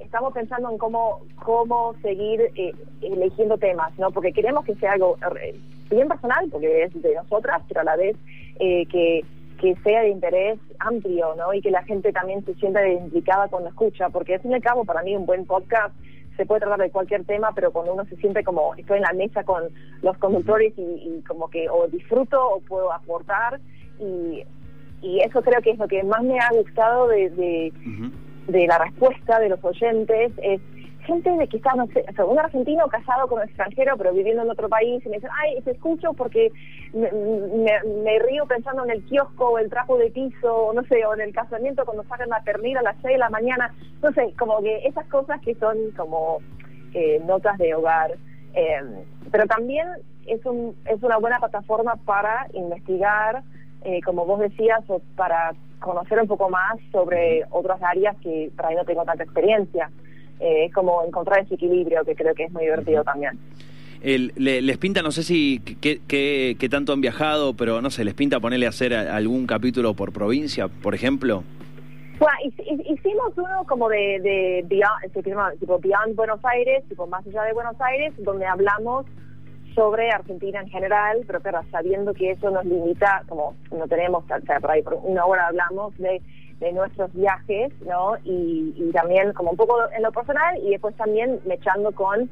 estamos 0.00 0.32
pensando 0.34 0.70
en 0.70 0.78
cómo 0.78 1.20
cómo 1.42 1.94
seguir 2.02 2.40
eh, 2.56 2.72
eligiendo 3.00 3.56
temas, 3.58 3.96
¿no? 3.98 4.10
Porque 4.10 4.32
queremos 4.32 4.64
que 4.64 4.74
sea 4.76 4.92
algo 4.92 5.16
eh, 5.42 5.54
bien 5.90 6.08
personal, 6.08 6.48
porque 6.50 6.82
es 6.84 7.02
de 7.02 7.14
nosotras, 7.14 7.62
pero 7.68 7.80
a 7.80 7.84
la 7.84 7.96
vez 7.96 8.16
eh, 8.58 8.84
que 8.86 9.24
que 9.60 9.74
sea 9.84 10.02
de 10.02 10.10
interés 10.10 10.58
amplio, 10.78 11.34
¿no? 11.36 11.52
Y 11.54 11.60
que 11.60 11.70
la 11.70 11.82
gente 11.84 12.12
también 12.12 12.44
se 12.44 12.54
sienta 12.54 12.86
identificada 12.86 13.48
cuando 13.48 13.68
escucha, 13.68 14.08
porque 14.10 14.34
al 14.34 14.40
fin 14.40 14.52
y 14.52 14.54
al 14.54 14.62
cabo 14.62 14.84
para 14.84 15.02
mí 15.02 15.16
un 15.16 15.26
buen 15.26 15.46
podcast 15.46 15.94
se 16.36 16.44
puede 16.44 16.60
tratar 16.60 16.80
de 16.80 16.90
cualquier 16.90 17.24
tema, 17.24 17.52
pero 17.54 17.72
cuando 17.72 17.94
uno 17.94 18.04
se 18.04 18.16
siente 18.16 18.44
como 18.44 18.74
estoy 18.74 18.98
en 18.98 19.04
la 19.04 19.12
mesa 19.14 19.42
con 19.44 19.64
los 20.02 20.16
conductores 20.18 20.72
y, 20.76 20.82
y 20.82 21.22
como 21.26 21.48
que 21.48 21.68
o 21.68 21.88
disfruto 21.88 22.38
o 22.46 22.60
puedo 22.60 22.92
aportar 22.92 23.58
y, 23.98 24.44
y 25.00 25.20
eso 25.20 25.42
creo 25.42 25.60
que 25.62 25.70
es 25.70 25.78
lo 25.78 25.88
que 25.88 26.02
más 26.04 26.22
me 26.22 26.38
ha 26.38 26.50
gustado 26.50 27.08
de, 27.08 27.30
de, 27.30 27.72
de 28.48 28.66
la 28.66 28.78
respuesta 28.78 29.38
de 29.38 29.48
los 29.48 29.64
oyentes 29.64 30.32
es 30.42 30.60
gente 31.06 31.30
de 31.30 31.44
está, 31.44 31.74
no 31.74 31.86
sé, 31.86 32.04
un 32.22 32.38
argentino 32.38 32.86
casado 32.88 33.28
con 33.28 33.42
extranjero 33.42 33.96
pero 33.96 34.12
viviendo 34.12 34.42
en 34.42 34.50
otro 34.50 34.68
país 34.68 35.04
y 35.04 35.08
me 35.08 35.16
dicen, 35.16 35.30
ay, 35.40 35.60
te 35.62 35.70
escucho 35.70 36.12
porque 36.12 36.52
me, 36.92 38.18
río 38.18 38.46
pensando 38.46 38.84
en 38.84 38.90
el 38.90 39.04
kiosco 39.04 39.50
o 39.50 39.58
el 39.58 39.70
trapo 39.70 39.96
de 39.96 40.10
piso, 40.10 40.54
o 40.54 40.72
no 40.72 40.82
sé, 40.84 41.04
o 41.06 41.14
en 41.14 41.20
el 41.20 41.32
casamiento 41.32 41.84
cuando 41.84 42.04
sacan 42.04 42.28
la 42.28 42.42
pernil 42.42 42.76
a 42.78 42.82
las 42.82 42.96
6 43.02 43.14
de 43.14 43.18
la 43.18 43.30
mañana, 43.30 43.72
no 44.02 44.12
sé, 44.12 44.34
como 44.38 44.60
que 44.60 44.86
esas 44.86 45.06
cosas 45.06 45.40
que 45.40 45.54
son 45.54 45.76
como 45.96 46.38
eh, 46.92 47.20
notas 47.24 47.56
de 47.58 47.74
hogar. 47.74 48.12
Eh, 48.54 48.82
pero 49.30 49.46
también 49.46 49.86
es, 50.26 50.44
un, 50.44 50.74
es 50.86 51.02
una 51.02 51.18
buena 51.18 51.38
plataforma 51.38 51.96
para 52.04 52.46
investigar, 52.52 53.42
eh, 53.84 54.00
como 54.02 54.26
vos 54.26 54.40
decías, 54.40 54.80
o 54.88 55.00
para 55.14 55.52
conocer 55.78 56.20
un 56.20 56.26
poco 56.26 56.48
más 56.48 56.76
sobre 56.90 57.44
otras 57.50 57.80
áreas 57.82 58.16
que 58.22 58.50
por 58.56 58.66
ahí 58.66 58.74
no 58.74 58.84
tengo 58.84 59.04
tanta 59.04 59.24
experiencia. 59.24 59.90
Eh, 60.40 60.66
es 60.66 60.72
como 60.74 61.02
encontrar 61.04 61.40
ese 61.40 61.54
equilibrio 61.54 62.04
que 62.04 62.14
creo 62.14 62.34
que 62.34 62.44
es 62.44 62.52
muy 62.52 62.64
divertido 62.64 63.02
también. 63.04 63.38
El- 64.02 64.32
le- 64.36 64.60
les 64.62 64.76
pinta, 64.78 65.00
no 65.02 65.10
sé 65.10 65.22
si 65.22 65.58
qué, 65.60 66.56
tanto 66.70 66.92
han 66.92 67.00
viajado, 67.00 67.54
pero 67.54 67.80
no 67.80 67.90
sé, 67.90 68.04
les 68.04 68.14
pinta 68.14 68.38
ponerle 68.40 68.66
a 68.66 68.68
hacer 68.68 68.92
algún 68.94 69.46
capítulo 69.46 69.94
por 69.94 70.12
provincia, 70.12 70.68
por 70.68 70.94
ejemplo. 70.94 71.42
Bueno, 72.18 72.36
hic- 72.44 72.64
hic- 72.66 72.98
hicimos 72.98 73.32
uno 73.36 73.64
como 73.66 73.88
de, 73.88 74.20
de 74.20 74.64
Beyond, 74.68 75.58
tipo 75.60 75.78
Beyond 75.78 76.14
Buenos 76.14 76.40
Aires, 76.44 76.84
tipo 76.88 77.06
más 77.06 77.26
allá 77.26 77.42
de 77.44 77.52
Buenos 77.54 77.80
Aires, 77.80 78.12
donde 78.18 78.46
hablamos 78.46 79.06
sobre 79.74 80.10
Argentina 80.10 80.60
en 80.60 80.68
general, 80.68 81.18
pero 81.26 81.40
claro, 81.40 81.60
sabiendo 81.70 82.14
que 82.14 82.30
eso 82.30 82.50
nos 82.50 82.64
limita, 82.64 83.22
como 83.28 83.54
no 83.76 83.86
tenemos, 83.86 84.24
o 84.24 84.46
sea, 84.46 84.60
por 84.60 84.70
ahí 84.70 84.82
por 84.82 84.94
una 85.02 85.24
hora 85.26 85.48
hablamos 85.48 85.96
de, 85.98 86.22
de 86.60 86.72
nuestros 86.72 87.12
viajes, 87.12 87.72
¿no? 87.82 88.16
Y, 88.24 88.74
y 88.76 88.90
también 88.92 89.32
como 89.32 89.50
un 89.50 89.56
poco 89.56 89.78
en 89.94 90.02
lo 90.02 90.12
personal 90.12 90.56
y 90.62 90.70
después 90.70 90.94
también 90.96 91.40
mechando 91.44 91.92
con 91.92 92.30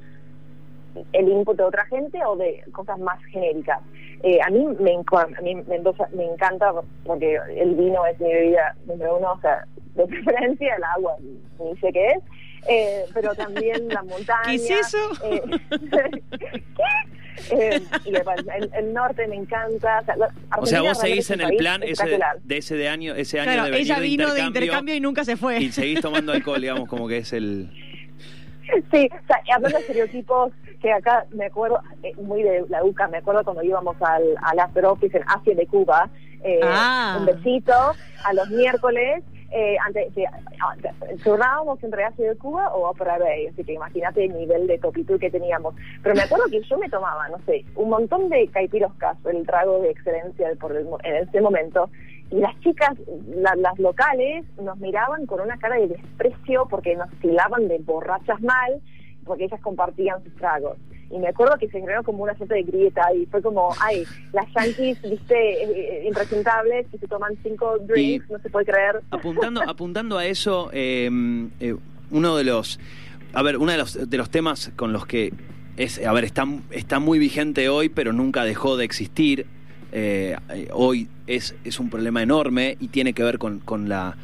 el 1.12 1.28
input 1.28 1.56
de 1.56 1.64
otra 1.64 1.84
gente 1.86 2.18
o 2.24 2.36
de 2.36 2.62
cosas 2.72 2.98
más 2.98 3.22
genéricas. 3.26 3.80
Eh, 4.22 4.38
a 4.44 4.50
mí 4.50 4.64
me 4.80 4.94
a 4.94 5.42
mí 5.42 5.54
me 5.66 6.24
encanta 6.24 6.72
porque 7.04 7.38
el 7.56 7.74
vino 7.74 8.06
es 8.06 8.18
mi 8.20 8.32
bebida 8.32 8.74
número 8.86 9.18
uno, 9.18 9.32
o 9.32 9.40
sea, 9.40 9.66
de 9.94 10.06
preferencia, 10.06 10.74
el 10.76 10.84
agua 10.84 11.16
ni 11.20 11.76
sé 11.76 11.92
qué 11.92 12.06
es, 12.08 12.22
eh, 12.68 13.04
pero 13.12 13.34
también 13.34 13.88
la 13.88 14.02
montaña. 14.02 14.42
¿Qué 14.46 14.54
es 14.56 14.70
eso? 14.70 14.98
eh, 15.24 15.42
¿Qué? 15.80 16.22
Eh, 17.50 17.82
y 18.06 18.14
el, 18.14 18.70
el 18.74 18.92
norte 18.94 19.26
me 19.26 19.34
encanta. 19.36 20.02
O 20.56 20.64
sea, 20.64 20.82
O 20.82 20.84
vos 20.86 20.98
seguís 20.98 21.28
en 21.30 21.40
el 21.42 21.56
plan 21.56 21.82
ese 21.82 22.06
de, 22.44 22.56
ese 22.56 22.76
de 22.76 22.88
año, 22.88 23.14
ese 23.14 23.40
año 23.40 23.50
Claro, 23.52 23.64
de 23.64 23.70
venir 23.72 23.84
ella 23.86 23.98
vino 23.98 24.24
de 24.24 24.30
intercambio, 24.40 24.46
intercambio 24.62 24.94
y 24.94 25.00
nunca 25.00 25.24
se 25.24 25.36
fue. 25.36 25.58
y 25.60 25.70
seguís 25.72 26.00
tomando 26.00 26.32
alcohol, 26.32 26.60
digamos, 26.60 26.88
como 26.88 27.06
que 27.08 27.18
es 27.18 27.32
el... 27.34 27.68
Sí, 28.90 29.10
o 29.12 29.26
sea, 29.26 29.40
hablando 29.54 29.76
de 29.76 29.82
estereotipos, 29.82 30.52
que 30.80 30.90
acá 30.92 31.26
me 31.32 31.46
acuerdo, 31.46 31.80
eh, 32.02 32.12
muy 32.22 32.42
de 32.44 32.64
la 32.70 32.82
UCA, 32.82 33.08
me 33.08 33.18
acuerdo 33.18 33.44
cuando 33.44 33.62
íbamos 33.62 33.96
al, 34.00 34.22
al 34.42 34.58
After 34.60 34.86
Office 34.86 35.16
en 35.16 35.24
Asia 35.26 35.54
de 35.54 35.66
Cuba, 35.66 36.08
eh, 36.42 36.60
Ah. 36.62 37.16
un 37.18 37.26
besito 37.26 37.74
a 38.24 38.32
los 38.32 38.48
miércoles, 38.48 39.22
eh, 39.54 39.76
antes, 39.86 40.12
sí, 40.14 40.24
ah, 40.24 40.74
turnábamos 41.22 41.82
entre 41.84 42.04
Asia 42.04 42.28
de 42.30 42.36
Cuba 42.36 42.74
o 42.74 42.90
Opera 42.90 43.18
Bay, 43.18 43.46
así 43.46 43.62
que 43.64 43.74
imagínate 43.74 44.24
el 44.24 44.34
nivel 44.36 44.66
de 44.66 44.78
topitud 44.78 45.18
que 45.20 45.30
teníamos. 45.30 45.74
Pero 46.02 46.14
me 46.14 46.22
acuerdo 46.22 46.46
que 46.50 46.60
yo 46.62 46.76
me 46.78 46.88
tomaba, 46.88 47.28
no 47.28 47.38
sé, 47.46 47.64
un 47.76 47.88
montón 47.90 48.28
de 48.28 48.48
caipiroscas, 48.48 49.16
el 49.26 49.46
trago 49.46 49.80
de 49.80 49.90
excelencia 49.90 50.50
en 50.50 51.16
ese 51.16 51.40
momento, 51.40 51.88
y 52.30 52.36
las 52.40 52.58
chicas, 52.60 52.92
la- 53.28 53.54
las 53.56 53.78
locales, 53.78 54.44
nos 54.60 54.76
miraban 54.78 55.26
con 55.26 55.40
una 55.40 55.56
cara 55.58 55.76
de 55.76 55.88
desprecio 55.88 56.66
porque 56.68 56.96
nos 56.96 57.10
tilaban 57.20 57.68
de 57.68 57.78
borrachas 57.78 58.40
mal, 58.42 58.80
porque 59.24 59.44
ellas 59.44 59.60
compartían 59.60 60.22
sus 60.24 60.34
tragos. 60.36 60.76
Y 61.14 61.18
me 61.20 61.28
acuerdo 61.28 61.56
que 61.60 61.68
se 61.68 61.78
generó 61.78 62.02
como 62.02 62.24
una 62.24 62.36
suerte 62.36 62.54
de 62.56 62.62
grieta 62.64 63.02
y 63.14 63.24
fue 63.26 63.40
como, 63.40 63.72
ay, 63.80 64.04
las 64.32 64.46
yankees, 64.52 64.98
viste, 65.08 65.34
eh, 65.62 65.68
eh, 65.70 66.04
impresentables, 66.08 66.86
que 66.90 66.98
se 66.98 67.06
toman 67.06 67.36
cinco 67.42 67.78
drinks, 67.86 68.26
Y- 68.28 68.32
no 68.32 68.38
se 68.40 68.50
puede 68.50 68.66
creer. 68.66 69.00
Apuntando, 69.10 69.62
apuntando 69.62 70.18
a 70.18 70.26
eso, 70.26 70.70
eh, 70.72 71.08
eh, 71.60 71.76
uno 72.10 72.36
de 72.36 72.42
los, 72.44 72.80
a 73.32 73.42
ver, 73.42 73.58
uno 73.58 73.70
de 73.70 73.78
los, 73.78 74.10
de 74.10 74.16
los 74.16 74.28
temas 74.28 74.72
con 74.74 74.92
los 74.92 75.06
que 75.06 75.32
es, 75.76 76.04
a 76.04 76.12
ver, 76.12 76.24
está, 76.24 76.46
está 76.72 76.98
muy 76.98 77.20
vigente 77.20 77.68
hoy, 77.68 77.88
pero 77.88 78.12
nunca 78.12 78.44
dejó 78.44 78.76
de 78.76 78.84
existir. 78.84 79.46
eh, 79.92 80.36
hoy 80.72 81.06
es, 81.28 81.54
es 81.64 81.78
un 81.78 81.88
problema 81.90 82.20
enorme 82.20 82.76
y 82.80 82.88
tiene 82.88 83.12
que 83.12 83.22
ver 83.22 83.38
con, 83.38 83.60
con 83.60 83.88
la 83.88 84.16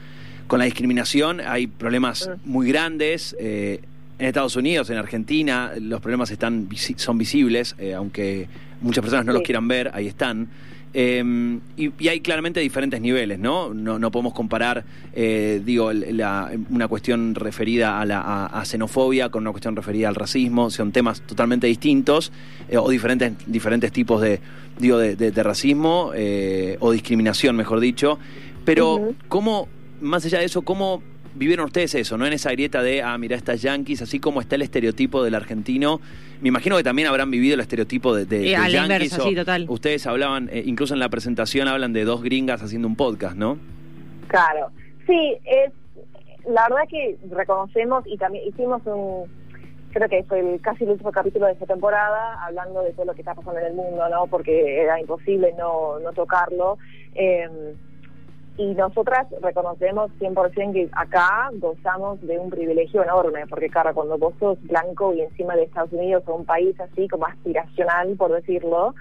con 0.49 0.59
la 0.59 0.65
discriminación. 0.65 1.41
Hay 1.41 1.69
problemas 1.69 2.29
Mm. 2.45 2.51
muy 2.51 2.67
grandes. 2.67 3.37
eh, 3.39 3.79
en 4.21 4.27
Estados 4.27 4.55
Unidos, 4.55 4.91
en 4.91 4.99
Argentina, 4.99 5.73
los 5.81 6.01
problemas 6.01 6.31
están 6.31 6.69
son 6.97 7.17
visibles, 7.17 7.75
eh, 7.79 7.95
aunque 7.95 8.49
muchas 8.83 9.01
personas 9.03 9.25
no 9.25 9.33
los 9.33 9.43
quieran 9.43 9.67
ver, 9.67 9.91
ahí 9.95 10.07
están. 10.07 10.49
Eh, 10.93 11.59
y, 11.77 11.91
y 11.99 12.09
hay 12.09 12.21
claramente 12.21 12.61
diferentes 12.61 13.01
niveles, 13.01 13.39
¿no? 13.39 13.73
No, 13.73 13.99
no 13.99 14.11
podemos 14.11 14.35
comparar, 14.35 14.85
eh, 15.15 15.63
digo, 15.65 15.93
la- 15.93 16.51
una 16.69 16.87
cuestión 16.89 17.35
referida 17.35 18.01
a 18.01 18.05
la 18.05 18.21
a- 18.21 18.47
a 18.61 18.65
xenofobia 18.65 19.29
con 19.31 19.43
una 19.45 19.53
cuestión 19.53 19.75
referida 19.77 20.09
al 20.09 20.17
racismo. 20.17 20.69
Son 20.69 20.93
temas 20.93 21.23
totalmente 21.23 21.67
distintos 21.69 22.31
eh, 22.69 22.77
o 22.77 22.91
diferentes, 22.91 23.33
diferentes 23.47 23.91
tipos 23.93 24.21
de, 24.21 24.41
digo, 24.79 24.99
de, 24.99 25.17
de- 25.17 25.31
de 25.31 25.43
racismo 25.43 26.13
o 26.81 26.93
discriminación, 26.93 27.57
mejor 27.57 27.81
dicho. 27.81 28.19
Pero, 28.67 28.95
Ujú. 28.97 29.15
¿cómo, 29.29 29.69
más 30.03 30.25
allá 30.27 30.41
de 30.41 30.45
eso, 30.47 30.63
cómo 30.63 31.03
vivieron 31.35 31.67
ustedes 31.67 31.95
eso, 31.95 32.19
¿no? 32.19 32.27
En 32.27 32.33
esa 32.33 32.51
grieta 32.53 32.83
de, 32.83 33.03
ah, 33.03 33.17
mira, 33.19 33.37
estas 33.37 33.63
yanquis, 33.63 34.03
así 34.03 34.19
como 34.21 34.41
está 34.41 34.57
el 34.57 34.63
estereotipo 34.63 35.23
del 35.23 35.35
argentino. 35.35 36.01
Me 36.41 36.49
imagino 36.49 36.77
que 36.77 36.83
también 36.83 37.09
habrán 37.09 37.31
vivido 37.31 37.55
el 37.55 37.61
estereotipo 37.61 38.15
de, 38.15 38.25
de, 38.27 38.39
Eh, 38.39 38.51
de 38.51 38.57
a 38.57 38.61
la 38.63 38.69
yanquis, 38.69 39.13
inversa, 39.13 39.23
sí, 39.29 39.35
total. 39.35 39.67
Ustedes 39.69 40.07
hablaban, 40.07 40.49
eh, 40.53 40.63
incluso 40.65 40.95
en 40.95 41.01
la 41.01 41.09
presentación 41.09 41.69
hablan 41.69 41.93
de 41.93 42.05
dos 42.05 42.23
gringas 42.23 42.63
haciendo 42.63 42.89
un 42.89 42.97
podcast, 42.97 43.37
¿no? 43.37 43.59
Claro, 44.29 44.71
sí, 45.07 45.37
es 45.45 45.73
la 46.49 46.69
verdad 46.69 46.89
que 46.89 47.19
reconocemos 47.31 48.05
y 48.07 48.17
también 48.17 48.47
hicimos 48.47 48.81
un, 48.87 49.29
creo 49.93 50.09
que 50.09 50.23
fue 50.25 50.41
el, 50.41 50.61
casi 50.61 50.85
el 50.85 50.91
último 50.91 51.13
capítulo 51.13 51.47
de 51.47 51.53
esta 51.53 51.67
temporada, 51.67 52.43
hablando 52.45 52.83
de 52.83 52.93
todo 52.93 53.07
lo 53.07 53.15
que 53.15 53.21
está 53.21 53.35
pasando 53.35 53.61
en 53.61 53.67
el 53.67 53.75
mundo, 53.75 54.09
¿no? 54.09 54.27
Porque 54.27 54.81
era 54.81 55.01
imposible 55.01 55.53
no, 55.59 55.99
no 56.01 56.13
tocarlo. 56.13 56.79
Eh, 57.15 57.49
y 58.61 58.75
nosotras 58.75 59.27
reconocemos 59.41 60.11
100% 60.21 60.75
que 60.75 60.91
acá 60.93 61.49
gozamos 61.55 62.21
de 62.21 62.39
un 62.39 62.51
privilegio 62.51 63.03
enorme, 63.03 63.47
porque 63.47 63.71
claro, 63.71 63.95
cuando 63.95 64.19
vos 64.19 64.35
sos 64.39 64.61
blanco 64.65 65.15
y 65.15 65.23
encima 65.23 65.57
de 65.57 65.63
Estados 65.63 65.95
Unidos 65.95 66.25
o 66.27 66.35
un 66.35 66.45
país 66.45 66.79
así 66.79 67.09
como 67.09 67.25
aspiracional, 67.25 68.15
por 68.19 68.33
decirlo, 68.33 68.95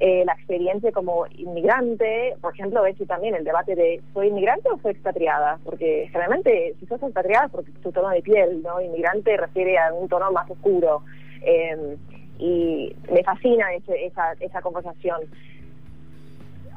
eh, 0.00 0.24
la 0.26 0.32
experiencia 0.32 0.90
como 0.90 1.26
inmigrante, 1.36 2.34
por 2.40 2.52
ejemplo, 2.54 2.84
es 2.86 2.96
también 3.06 3.36
el 3.36 3.44
debate 3.44 3.76
de 3.76 4.02
¿soy 4.12 4.28
inmigrante 4.28 4.68
o 4.68 4.80
soy 4.80 4.90
expatriada? 4.90 5.60
Porque 5.64 6.08
generalmente 6.10 6.74
si 6.80 6.86
sos 6.86 7.00
expatriada 7.00 7.46
es 7.46 7.52
porque 7.52 7.70
tu 7.80 7.92
tono 7.92 8.08
de 8.08 8.22
piel, 8.22 8.64
¿no? 8.64 8.80
Inmigrante 8.80 9.36
refiere 9.36 9.78
a 9.78 9.94
un 9.94 10.08
tono 10.08 10.32
más 10.32 10.50
oscuro. 10.50 11.02
Eh, 11.42 11.96
y 12.40 12.94
me 13.12 13.22
fascina 13.22 13.72
esa, 13.74 14.32
esa 14.40 14.60
conversación. 14.60 15.20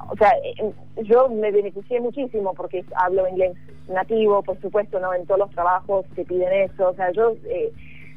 O 0.10 0.16
sea, 0.18 0.32
eh, 0.44 0.74
yo 1.04 1.30
me 1.30 1.52
beneficié 1.52 2.00
muchísimo 2.00 2.54
porque 2.54 2.84
hablo 2.96 3.28
inglés 3.28 3.56
nativo, 3.88 4.42
por 4.42 4.60
supuesto, 4.62 5.00
¿no? 5.00 5.14
En 5.14 5.26
todos 5.26 5.40
los 5.40 5.50
trabajos 5.52 6.06
que 6.16 6.26
piden 6.26 6.52
eso. 6.70 6.90
O 6.90 6.94
sea, 6.94 7.12
yo, 7.12 7.34
eh, 7.46 7.72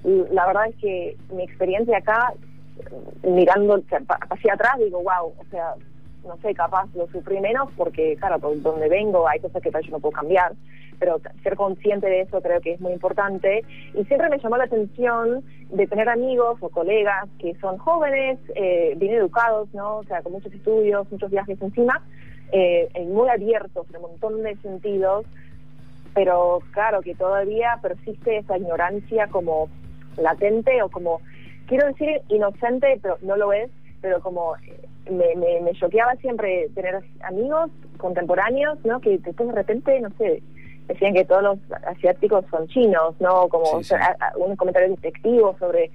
la 0.05 0.47
verdad 0.47 0.69
es 0.69 0.77
que 0.77 1.17
mi 1.33 1.45
experiencia 1.45 1.99
acá 1.99 2.35
mirando 3.23 3.81
hacia 4.31 4.55
atrás 4.55 4.79
digo, 4.79 5.03
wow, 5.03 5.33
o 5.39 5.45
sea, 5.51 5.75
no 6.27 6.37
sé, 6.39 6.55
capaz 6.55 6.89
lo 6.95 7.07
sufrí 7.09 7.41
menos 7.41 7.69
porque, 7.77 8.17
claro, 8.17 8.39
por 8.39 8.61
donde 8.63 8.89
vengo 8.89 9.29
hay 9.29 9.41
cosas 9.41 9.63
que 9.63 9.71
yo 9.71 9.91
no 9.91 10.01
puedo 10.01 10.13
cambiar, 10.13 10.53
pero 10.99 11.21
ser 11.43 11.57
consciente 11.57 12.07
de 12.07 12.23
eso 12.23 12.41
creo 12.41 12.61
que 12.61 12.73
es 12.73 12.81
muy 12.81 12.93
importante. 12.93 13.65
Y 13.95 14.05
siempre 14.05 14.29
me 14.29 14.39
llamó 14.39 14.57
la 14.57 14.65
atención 14.65 15.45
de 15.71 15.87
tener 15.87 16.09
amigos 16.09 16.59
o 16.61 16.69
colegas 16.69 17.29
que 17.39 17.55
son 17.57 17.79
jóvenes, 17.79 18.39
eh, 18.55 18.95
bien 18.97 19.15
educados, 19.15 19.73
¿no? 19.75 19.99
O 19.99 20.05
sea, 20.05 20.23
con 20.23 20.33
muchos 20.33 20.53
estudios, 20.53 21.11
muchos 21.11 21.31
viajes 21.31 21.61
encima, 21.61 22.03
eh, 22.53 22.89
muy 23.09 23.29
abiertos 23.29 23.87
en 23.91 23.97
un 23.97 24.03
montón 24.03 24.43
de 24.43 24.57
sentidos, 24.57 25.27
pero 26.15 26.61
claro 26.73 27.03
que 27.03 27.15
todavía 27.15 27.79
persiste 27.83 28.39
esa 28.39 28.57
ignorancia 28.57 29.27
como 29.29 29.69
latente 30.17 30.81
o 30.83 30.89
como 30.89 31.21
quiero 31.67 31.87
decir 31.89 32.21
inocente, 32.29 32.99
pero 33.03 33.19
no 33.23 33.37
lo 33.37 33.53
es, 33.53 33.71
pero 34.05 34.21
como 34.21 34.55
eh, 34.57 34.87
me, 35.11 35.35
me, 35.37 35.63
me 35.63 35.73
choqueaba 35.73 36.15
siempre 36.17 36.69
tener 36.75 37.03
amigos 37.23 37.71
contemporáneos, 37.97 38.79
¿no? 38.85 39.01
Que 39.01 39.17
después 39.17 39.49
de 39.49 39.55
repente, 39.55 39.99
no 40.01 40.11
sé, 40.19 40.43
decían 40.89 41.15
que 41.15 41.25
todos 41.25 41.43
los 41.43 41.59
asiáticos 41.87 42.45
son 42.51 42.69
chinos, 42.69 43.15
¿no? 43.19 43.49
Como 43.49 43.65
Sí, 43.65 43.77
o 43.77 43.83
sea, 43.83 43.99
sí. 43.99 44.05
a- 44.21 44.27
a- 44.29 44.37
un 44.37 44.55
comentario 44.57 44.91
despectivo 44.91 45.57
sobre... 45.59 45.91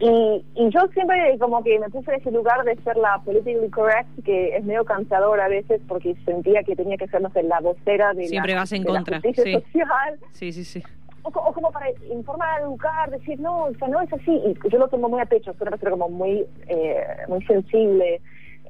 Y, 0.00 0.44
y 0.54 0.70
yo 0.70 0.80
siempre 0.92 1.36
como 1.38 1.62
que 1.62 1.78
me 1.78 1.88
puse 1.88 2.12
en 2.12 2.20
ese 2.20 2.30
lugar 2.32 2.64
de 2.64 2.76
ser 2.82 2.96
la 2.96 3.20
politically 3.24 3.68
correct, 3.70 4.08
que 4.24 4.56
es 4.56 4.64
medio 4.64 4.84
cansador 4.84 5.40
a 5.40 5.48
veces 5.48 5.80
porque 5.88 6.16
sentía 6.24 6.62
que 6.64 6.74
tenía 6.76 6.96
que 6.96 7.06
ser, 7.08 7.20
no 7.20 7.30
sé, 7.30 7.42
la 7.44 7.60
vocera 7.60 8.12
de, 8.14 8.26
Siempre 8.26 8.54
la, 8.54 8.60
vas 8.60 8.72
en 8.72 8.82
de 8.82 8.90
la 8.92 8.98
contra, 8.98 9.20
justicia 9.20 9.44
sí. 9.44 9.52
social 9.54 10.18
Sí, 10.32 10.52
sí, 10.52 10.64
sí. 10.64 10.82
O, 11.28 11.30
co- 11.30 11.40
o 11.48 11.52
como 11.52 11.70
para 11.70 11.86
informar, 12.10 12.60
educar, 12.62 13.10
decir, 13.10 13.38
no, 13.40 13.64
o 13.64 13.74
sea, 13.74 13.88
no 13.88 14.00
es 14.00 14.12
así. 14.12 14.32
Y 14.32 14.68
yo 14.70 14.78
lo 14.78 14.88
tomo 14.88 15.08
muy 15.08 15.20
a 15.20 15.26
pecho, 15.26 15.52
soy 15.52 15.62
una 15.68 15.70
persona 15.76 15.90
como 15.92 16.08
muy, 16.08 16.44
eh, 16.66 17.02
muy 17.28 17.42
sensible. 17.44 18.20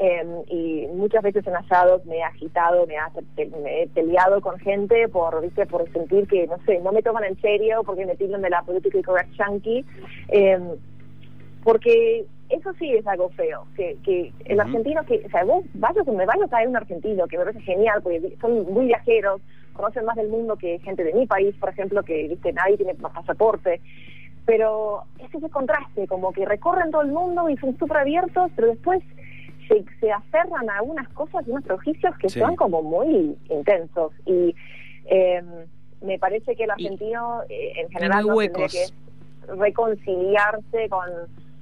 eh, 0.01 0.25
y 0.47 0.87
muchas 0.95 1.23
veces 1.25 1.45
en 1.49 1.57
asados 1.57 2.05
me 2.07 2.19
he 2.19 2.23
agitado, 2.23 2.87
me, 2.87 2.97
ha- 2.97 3.11
me 3.37 3.83
he 3.83 3.89
peleado 3.89 4.41
con 4.41 4.57
gente 4.61 5.09
por, 5.09 5.41
¿viste? 5.43 5.67
por 5.67 5.91
sentir 5.93 6.29
que, 6.29 6.47
no 6.47 6.57
sé, 6.67 6.79
no 6.81 6.93
me 6.93 7.03
toman 7.03 7.25
en 7.25 7.41
serio 7.41 7.83
porque 7.85 8.07
me 8.07 8.15
tildan 8.15 8.43
de 8.43 8.51
la 8.51 8.63
politically 8.63 9.03
correct 9.03 9.33
chunky. 9.35 9.85
eh, 10.29 10.61
porque 11.65 12.25
eso 12.49 12.73
sí 12.79 12.93
es 12.95 13.07
algo 13.07 13.29
feo, 13.31 13.67
que, 13.77 13.97
que 14.05 14.33
el 14.47 14.61
argentino, 14.61 15.05
que, 15.05 15.23
o 15.27 15.31
sea, 15.31 15.45
vos 15.45 15.65
vayas 15.75 16.07
donde 16.07 16.25
vayas 16.25 16.51
a 16.53 16.59
ver 16.61 16.69
un 16.69 16.77
argentino, 16.77 17.27
que 17.27 17.37
me 17.37 17.45
parece 17.45 17.61
genial, 17.63 18.01
porque 18.03 18.37
son 18.41 18.73
muy 18.73 18.87
viajeros, 18.87 19.43
conocen 19.79 20.05
más 20.05 20.17
del 20.17 20.29
mundo 20.29 20.57
que 20.57 20.79
gente 20.81 21.05
de 21.05 21.13
mi 21.15 21.27
país, 21.27 21.55
por 21.59 21.69
ejemplo, 21.71 22.03
que 22.03 22.27
viste 22.29 22.53
nadie 22.53 22.77
tiene 22.77 22.95
pasaporte, 22.97 23.81
pero 24.45 25.05
es 25.21 25.33
ese 25.33 25.49
contraste, 25.49 26.07
como 26.09 26.33
que 26.33 26.45
recorren 26.45 26.91
todo 26.91 27.03
el 27.03 27.13
mundo 27.13 27.49
y 27.49 27.57
son 27.59 27.79
súper 27.79 27.99
abiertos, 27.99 28.51
pero 28.57 28.69
después 28.69 29.01
se, 29.69 29.85
se 30.01 30.11
aferran 30.11 30.69
a 30.69 30.83
unas 30.83 31.09
cosas 31.11 31.47
y 31.47 31.51
unos 31.51 31.65
prejuicios 31.65 32.17
que 32.19 32.29
Sí. 32.29 32.41
son 32.41 32.57
como 32.57 32.83
muy 32.83 33.37
intensos. 33.51 34.13
Y 34.27 34.55
eh, 35.07 35.43
me 36.03 36.19
parece 36.19 36.57
que 36.57 36.65
el 36.65 36.71
Y- 36.71 36.87
argentino 36.87 37.43
eh, 37.49 37.73
en 37.83 37.89
general 37.91 38.27
no 38.27 38.37
tendría 38.37 38.67
que 38.67 38.87
reconciliarse 39.57 40.89
con 40.89 41.05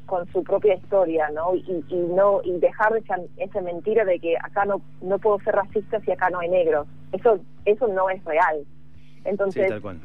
con 0.06 0.26
su 0.32 0.42
propia 0.42 0.74
historia, 0.74 1.28
¿no? 1.34 1.54
Y, 1.54 1.84
y 1.88 1.96
no 1.96 2.40
y 2.44 2.58
dejar 2.58 2.96
esa, 2.96 3.16
esa 3.36 3.60
mentira 3.60 4.04
de 4.04 4.18
que 4.18 4.36
acá 4.36 4.64
no 4.64 4.80
no 5.02 5.18
puedo 5.18 5.38
ser 5.40 5.54
racista 5.56 6.00
si 6.00 6.12
acá 6.12 6.30
no 6.30 6.38
hay 6.38 6.48
negros. 6.48 6.86
Eso 7.12 7.38
eso 7.64 7.88
no 7.88 8.08
es 8.08 8.24
real. 8.24 8.64
Sí, 8.64 9.22
Entonces 9.24 9.68
tal 9.68 9.82
cual. 9.82 10.00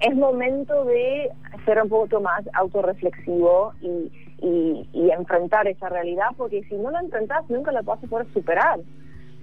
es 0.00 0.16
momento 0.16 0.84
de 0.84 1.30
ser 1.64 1.82
un 1.82 1.88
poco 1.88 2.20
más 2.20 2.42
autorreflexivo 2.54 3.74
y, 3.80 4.10
y, 4.40 4.88
y 4.92 5.10
enfrentar 5.10 5.68
esa 5.68 5.88
realidad, 5.88 6.28
porque 6.36 6.62
si 6.64 6.74
no 6.76 6.90
la 6.90 7.00
enfrentas 7.00 7.48
nunca 7.48 7.72
la 7.72 7.82
vas 7.82 8.02
a 8.02 8.06
poder 8.06 8.26
superar. 8.32 8.80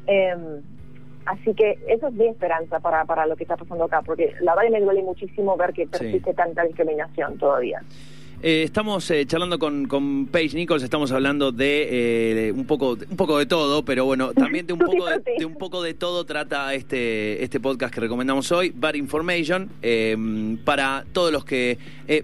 Eh, 0.08 0.62
así 1.26 1.54
que 1.54 1.78
eso 1.88 2.08
es 2.08 2.14
mi 2.14 2.28
esperanza 2.28 2.80
para, 2.80 3.06
para 3.06 3.28
lo 3.28 3.36
que 3.36 3.44
está 3.44 3.56
pasando 3.56 3.84
acá, 3.86 4.02
porque 4.02 4.34
la 4.42 4.56
verdad 4.56 4.72
me 4.72 4.82
duele 4.82 5.04
muchísimo 5.04 5.56
ver 5.56 5.74
que 5.74 5.86
persiste 5.88 6.34
tanta 6.34 6.64
discriminación 6.64 7.38
todavía. 7.38 7.82
Eh, 8.43 8.63
estamos 8.63 9.10
eh, 9.12 9.23
charlando 9.27 9.60
con, 9.60 9.86
con 9.88 10.25
Paige 10.25 10.56
Nichols, 10.58 10.82
estamos 10.82 11.12
hablando 11.12 11.51
de 11.51 12.47
eh, 12.47 12.51
un 12.51 12.65
poco 12.65 12.97
un 13.10 13.15
poco 13.15 13.38
de 13.38 13.45
todo, 13.45 13.86
pero 13.86 14.06
bueno, 14.06 14.34
también 14.34 14.65
de 14.65 14.73
un 14.73 14.80
poco 14.86 15.06
de, 15.06 15.21
de 15.38 15.45
un 15.45 15.56
poco 15.56 15.84
de 15.84 15.93
todo 15.93 16.25
trata 16.25 16.73
este 16.73 17.43
este 17.43 17.60
podcast 17.60 17.93
que 17.93 18.01
recomendamos 18.01 18.51
hoy, 18.51 18.71
Bad 18.75 18.95
Information, 18.95 19.69
eh, 19.84 20.58
para 20.65 21.06
todos 21.13 21.32
los 21.32 21.45
que 21.45 21.77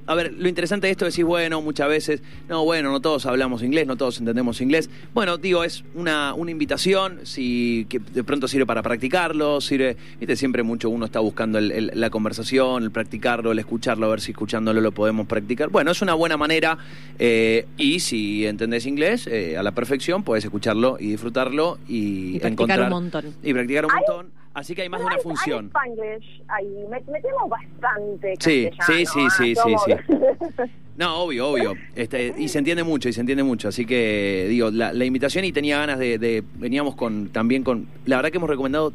a 0.06 0.15
ver, 0.15 0.34
lo 0.34 0.49
interesante 0.49 0.88
de 0.88 0.91
esto 0.91 1.06
es 1.06 1.13
decir, 1.13 1.23
bueno, 1.23 1.62
muchas 1.62 1.88
veces, 1.88 2.21
no, 2.49 2.65
bueno, 2.65 2.91
no 2.91 2.99
todos 2.99 3.25
hablamos 3.25 3.63
inglés, 3.63 3.88
no 3.88 3.95
todos 3.95 4.19
entendemos 4.19 4.60
inglés. 4.60 4.89
Bueno, 5.13 5.38
digo, 5.38 5.63
es 5.63 5.86
una, 5.95 6.34
una 6.34 6.51
invitación, 6.51 7.19
si 7.23 7.86
que 7.88 7.99
de 7.99 8.21
pronto 8.25 8.49
sirve 8.49 8.65
para 8.65 8.84
practicarlo, 8.84 9.62
sirve, 9.62 9.95
viste, 10.19 10.36
siempre 10.36 10.63
mucho 10.63 10.89
uno 10.89 11.06
está 11.06 11.21
buscando 11.21 11.58
el- 11.58 11.71
el- 11.71 11.91
la 11.93 12.10
conversación, 12.10 12.84
el 12.84 12.91
practicarlo, 12.91 13.53
el 13.53 13.60
escucharlo, 13.60 14.08
a 14.08 14.10
ver 14.10 14.19
si 14.19 14.32
escuchándolo 14.32 14.82
lo 14.82 14.91
podemos 14.91 15.25
practicar. 15.25 15.69
Bueno, 15.69 15.91
es 15.91 16.01
una 16.01 16.07
buena 16.13 16.38
manera 16.38 16.78
eh, 17.20 17.65
y 17.78 18.00
si 18.00 18.46
entendés 18.46 18.86
inglés 18.86 19.28
eh, 19.28 19.58
a 19.58 19.63
la 19.63 19.72
perfección, 19.74 20.24
puedes 20.24 20.43
escucharlo 20.43 20.98
y 21.00 21.08
disfrutarlo 21.12 21.78
y, 21.88 22.36
Y 22.36 22.39
practicar 22.39 22.52
encontrar 22.52 22.82
un 22.84 22.89
montón. 22.89 23.26
y 23.43 23.54
practicar 23.54 23.86
un 23.86 23.91
montón. 23.93 24.32
Así 24.54 24.74
que 24.74 24.82
hay 24.82 24.89
más 24.89 25.00
de 25.02 25.06
una 25.06 25.17
función. 25.20 25.72
Hay 25.76 25.91
Spanglish 25.91 26.41
ahí, 26.48 26.65
met- 26.89 27.06
metemos 27.12 27.48
bastante 27.48 28.34
Sí, 28.39 28.70
sí, 28.88 29.06
sí, 29.06 29.20
ah, 29.28 29.30
sí, 29.38 29.56
sí, 29.56 29.93
No, 30.98 31.15
obvio, 31.17 31.50
obvio. 31.50 31.76
Este, 31.96 32.34
y 32.36 32.48
se 32.48 32.58
entiende 32.58 32.84
mucho, 32.84 33.08
y 33.08 33.13
se 33.13 33.20
entiende 33.22 33.43
mucho. 33.43 33.67
Así 33.67 33.86
que, 33.86 34.48
digo, 34.50 34.72
la, 34.72 34.93
la 34.93 35.06
invitación 35.06 35.46
y 35.46 35.52
tenía 35.52 35.78
ganas 35.78 36.00
de, 36.00 36.17
de- 36.17 36.43
Veníamos 36.56 36.96
con 36.96 37.30
también 37.30 37.62
con. 37.63 37.86
La 38.08 38.15
verdad 38.15 38.32
que 38.32 38.38
hemos 38.38 38.50
recomendado 38.50 38.93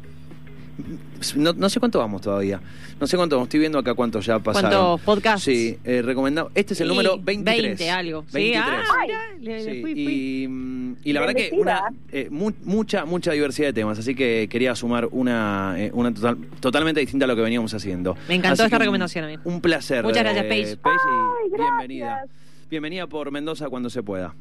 No, 1.35 1.53
no 1.53 1.69
sé 1.69 1.79
cuánto 1.79 1.99
vamos 1.99 2.21
todavía. 2.21 2.59
No 2.99 3.05
sé 3.07 3.15
cuánto 3.17 3.35
vamos. 3.35 3.47
Estoy 3.47 3.59
viendo 3.59 3.77
acá 3.77 3.93
cuántos 3.93 4.25
ya 4.25 4.39
pasaron. 4.39 4.71
¿Cuántos 4.71 5.01
podcasts? 5.01 5.43
Sí, 5.43 5.77
eh, 5.83 6.01
recomendado. 6.01 6.51
Este 6.55 6.73
es 6.73 6.81
el 6.81 6.87
Y 6.87 6.89
número 6.89 7.17
23. 7.19 7.63
20 7.77 7.89
algo. 7.91 8.21
Sí, 8.27 8.33
23. 8.33 8.65
ah, 8.65 8.95
mirá, 9.05 9.19
le- 9.39 9.63
le 9.63 9.73
Sí, 9.73 9.81
fui, 9.81 9.93
fui. 9.93 10.97
Y, 11.03 11.09
y 11.09 11.13
la 11.13 11.19
verdad 11.21 11.35
que 11.35 11.49
una, 11.53 11.83
eh, 12.11 12.27
mu- 12.31 12.51
mucha, 12.63 13.05
mucha 13.05 13.31
diversidad 13.31 13.67
de 13.67 13.73
temas, 13.73 13.99
así 13.99 14.15
que 14.15 14.47
quería 14.49 14.75
sumar 14.75 15.07
una, 15.11 15.75
eh, 15.77 15.91
una 15.93 16.13
total- 16.13 16.37
totalmente 16.59 16.99
distinta 17.01 17.25
a 17.25 17.27
lo 17.27 17.35
que 17.35 17.41
veníamos 17.43 17.73
haciendo. 17.73 18.15
Me 18.27 18.35
encantó 18.35 18.63
Así 18.63 18.67
esta 18.67 18.79
recomendación 18.79 19.25
a 19.25 19.27
mí. 19.27 19.37
Un 19.43 19.61
placer. 19.61 20.03
Muchas 20.03 20.23
gracias, 20.23 20.45
eh, 20.45 20.49
Paige. 20.49 20.63
y 20.63 20.77
Ay, 20.83 21.49
gracias. 21.51 21.77
bienvenida. 21.77 22.23
Bienvenida 22.69 23.07
por 23.07 23.29
Mendoza 23.31 23.69
cuando 23.69 23.89
se 23.89 24.01
pueda. 24.01 24.33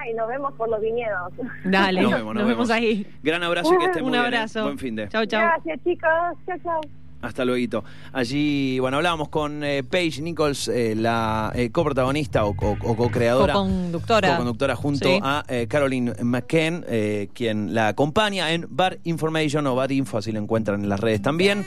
Ay, 0.00 0.14
nos 0.14 0.28
vemos 0.28 0.52
por 0.54 0.68
los 0.68 0.80
viñedos. 0.80 1.32
Dale, 1.64 2.02
Nos 2.02 2.10
nos, 2.10 2.20
vemos, 2.20 2.34
nos 2.34 2.46
vemos 2.46 2.68
vemos. 2.68 2.70
ahí. 2.70 3.06
Gran 3.22 3.42
abrazo 3.42 3.74
y 3.74 3.78
que 3.78 3.84
esté 3.86 4.00
muy 4.00 4.06
Un 4.08 4.12
bien, 4.12 4.24
eh. 4.24 4.26
abrazo. 4.26 4.62
Buen 4.64 4.78
fin 4.78 4.96
de. 4.96 5.08
Chau, 5.08 5.24
chau. 5.26 5.40
Gracias, 5.40 5.80
chicos. 5.84 6.10
Chao, 6.46 6.58
chao. 6.62 6.80
Hasta 7.22 7.42
luego. 7.46 7.82
Allí, 8.12 8.78
bueno, 8.80 8.98
hablábamos 8.98 9.30
con 9.30 9.64
eh, 9.64 9.82
Paige 9.82 10.20
Nichols, 10.20 10.68
eh, 10.68 10.94
la 10.94 11.52
eh, 11.54 11.70
coprotagonista 11.70 12.44
o, 12.44 12.50
o- 12.50 12.76
o 12.82 12.96
co-creadora. 12.96 13.54
Co-conductora. 13.54 14.28
co-conductora 14.32 14.76
junto 14.76 15.08
Sí. 15.08 15.18
a 15.22 15.42
eh, 15.48 15.66
Caroline 15.66 16.12
eh, 16.86 17.28
quien 17.32 17.72
la 17.74 17.88
acompaña 17.88 18.52
en 18.52 18.66
Bar 18.68 18.98
Information 19.04 19.66
o 19.68 19.74
Bar 19.74 19.90
Info, 19.92 20.18
así 20.18 20.32
lo 20.32 20.38
encuentran 20.40 20.82
en 20.82 20.90
las 20.90 21.00
redes 21.00 21.22
también. 21.22 21.64